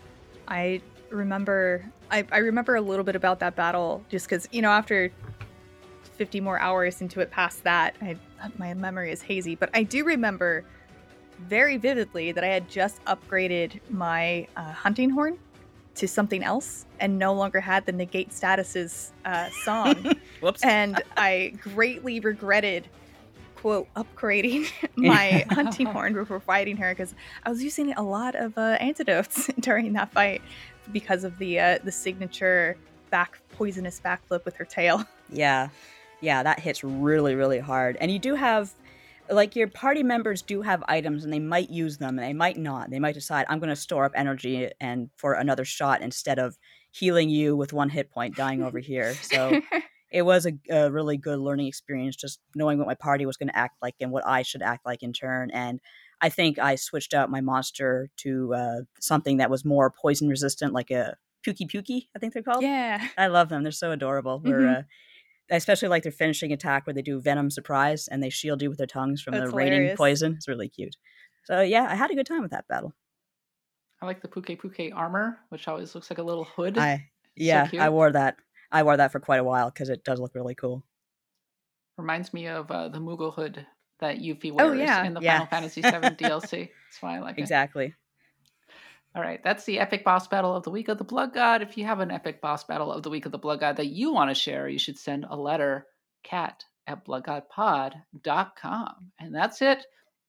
[0.47, 0.81] I
[1.11, 5.11] remember, I, I remember a little bit about that battle just because you know after
[6.17, 8.17] 50 more hours into it past that, I,
[8.57, 10.65] my memory is hazy, but I do remember
[11.39, 15.39] very vividly that I had just upgraded my uh, hunting horn
[15.95, 20.15] to something else and no longer had the negate statuses uh, song.
[20.41, 20.65] Whoops.
[20.65, 22.89] And I greatly regretted
[23.57, 27.15] quote upgrading my hunting horn before fighting her because
[27.45, 30.43] I was using a lot of uh, antidotes during that fight
[30.93, 32.77] because of the uh, the signature
[33.11, 35.05] back poisonous backflip with her tail.
[35.31, 35.69] Yeah,
[36.23, 38.73] yeah, that hits really really hard, and you do have.
[39.31, 42.57] Like your party members do have items and they might use them and they might
[42.57, 42.89] not.
[42.89, 46.57] They might decide I'm going to store up energy and for another shot instead of
[46.93, 49.15] healing you with one hit point dying over here.
[49.23, 49.61] So
[50.11, 53.49] it was a, a, really good learning experience just knowing what my party was going
[53.49, 55.81] to act like and what i should act like in turn and
[56.21, 60.73] i think i switched out my monster to uh, something that was more poison resistant
[60.73, 61.17] like a
[61.47, 64.51] Pukei-Pukei i think they're called yeah i love them they're so adorable mm-hmm.
[64.51, 64.83] we're uh,
[65.51, 68.69] I especially like their finishing attack where they do Venom Surprise and they shield you
[68.69, 70.35] with their tongues from That's the raining poison.
[70.35, 70.97] It's really cute.
[71.45, 72.93] So yeah, I had a good time with that battle.
[74.01, 76.79] I like the Pukei-Pukei armor, which always looks like a little hood.
[76.79, 78.37] I yeah, I wore that.
[78.71, 80.85] I wore that for quite a while because it does look really cool.
[81.97, 83.67] Reminds me of uh, the Moogle hood
[84.01, 85.05] that Yuffie wears Oh, yeah.
[85.05, 85.45] in the Yeah.
[85.47, 86.69] Final Fantasy VII DLC.
[86.69, 87.43] That's why I like it.
[87.43, 87.95] Exactly.
[89.15, 91.63] All right, that's the epic boss battle of the week of the Blood God.
[91.63, 93.87] If you have an epic boss battle of the week of the Blood God that
[93.87, 95.87] you want to share, you should send a letter,
[96.23, 98.95] cat at bloodgodpod.com.
[99.19, 99.85] And that's it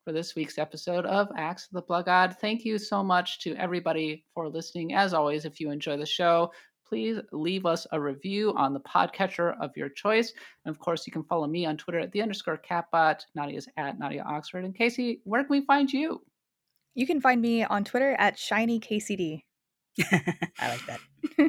[0.06, 2.36] for this week's episode of Axe of the Blood God.
[2.40, 4.94] Thank you so much to everybody for listening.
[4.94, 6.52] As always, if you enjoy the show,
[6.90, 10.34] please leave us a review on the podcatcher of your choice.
[10.66, 13.22] And of course, you can follow me on Twitter at the underscore catbot.
[13.36, 14.66] Nadia's at Nadia Oxford.
[14.66, 16.22] And Casey, where can we find you?
[16.96, 19.44] You can find me on Twitter at ShinyKCD.
[20.02, 21.00] I like that.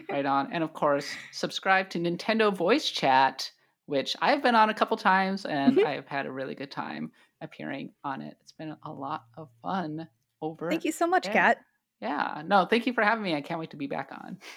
[0.11, 0.53] right on.
[0.53, 3.51] And of course, subscribe to Nintendo Voice Chat,
[3.87, 5.87] which I've been on a couple times and Mhm.
[5.87, 7.11] I've had a really good time
[7.41, 8.37] appearing on it.
[8.43, 10.07] It's been a lot of fun
[10.43, 10.69] over.
[10.71, 11.25] Thank you so much.
[11.31, 11.59] Kat.
[12.01, 13.35] Yeah, no, thank you for having me.
[13.35, 14.39] I can't wait to be back on.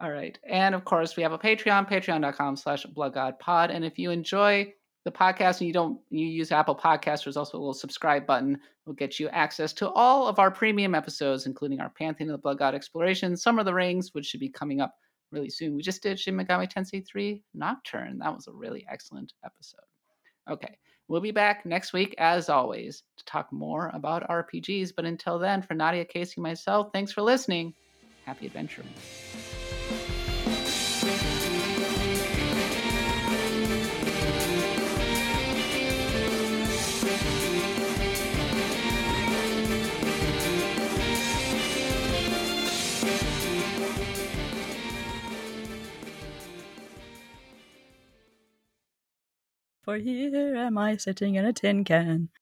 [0.00, 0.38] All right.
[0.48, 3.70] And of course, we have a Patreon, patreon.com slash bloodgodpod.
[3.70, 4.72] And if you enjoy
[5.04, 8.58] the podcast and you don't you use Apple Podcasts, there's also a little subscribe button.
[8.86, 12.38] Will get you access to all of our premium episodes, including our Pantheon of the
[12.38, 14.94] Blood God exploration, Some of the Rings, which should be coming up
[15.30, 15.74] really soon.
[15.74, 18.18] We just did Shin Megami Tensei 3 Nocturne.
[18.18, 19.80] That was a really excellent episode.
[20.50, 20.76] Okay.
[21.08, 24.92] We'll be back next week, as always, to talk more about RPGs.
[24.96, 27.74] But until then, for Nadia, Casey, myself, thanks for listening.
[28.24, 28.88] Happy adventuring.
[49.84, 52.28] For here am I sitting in a tin can.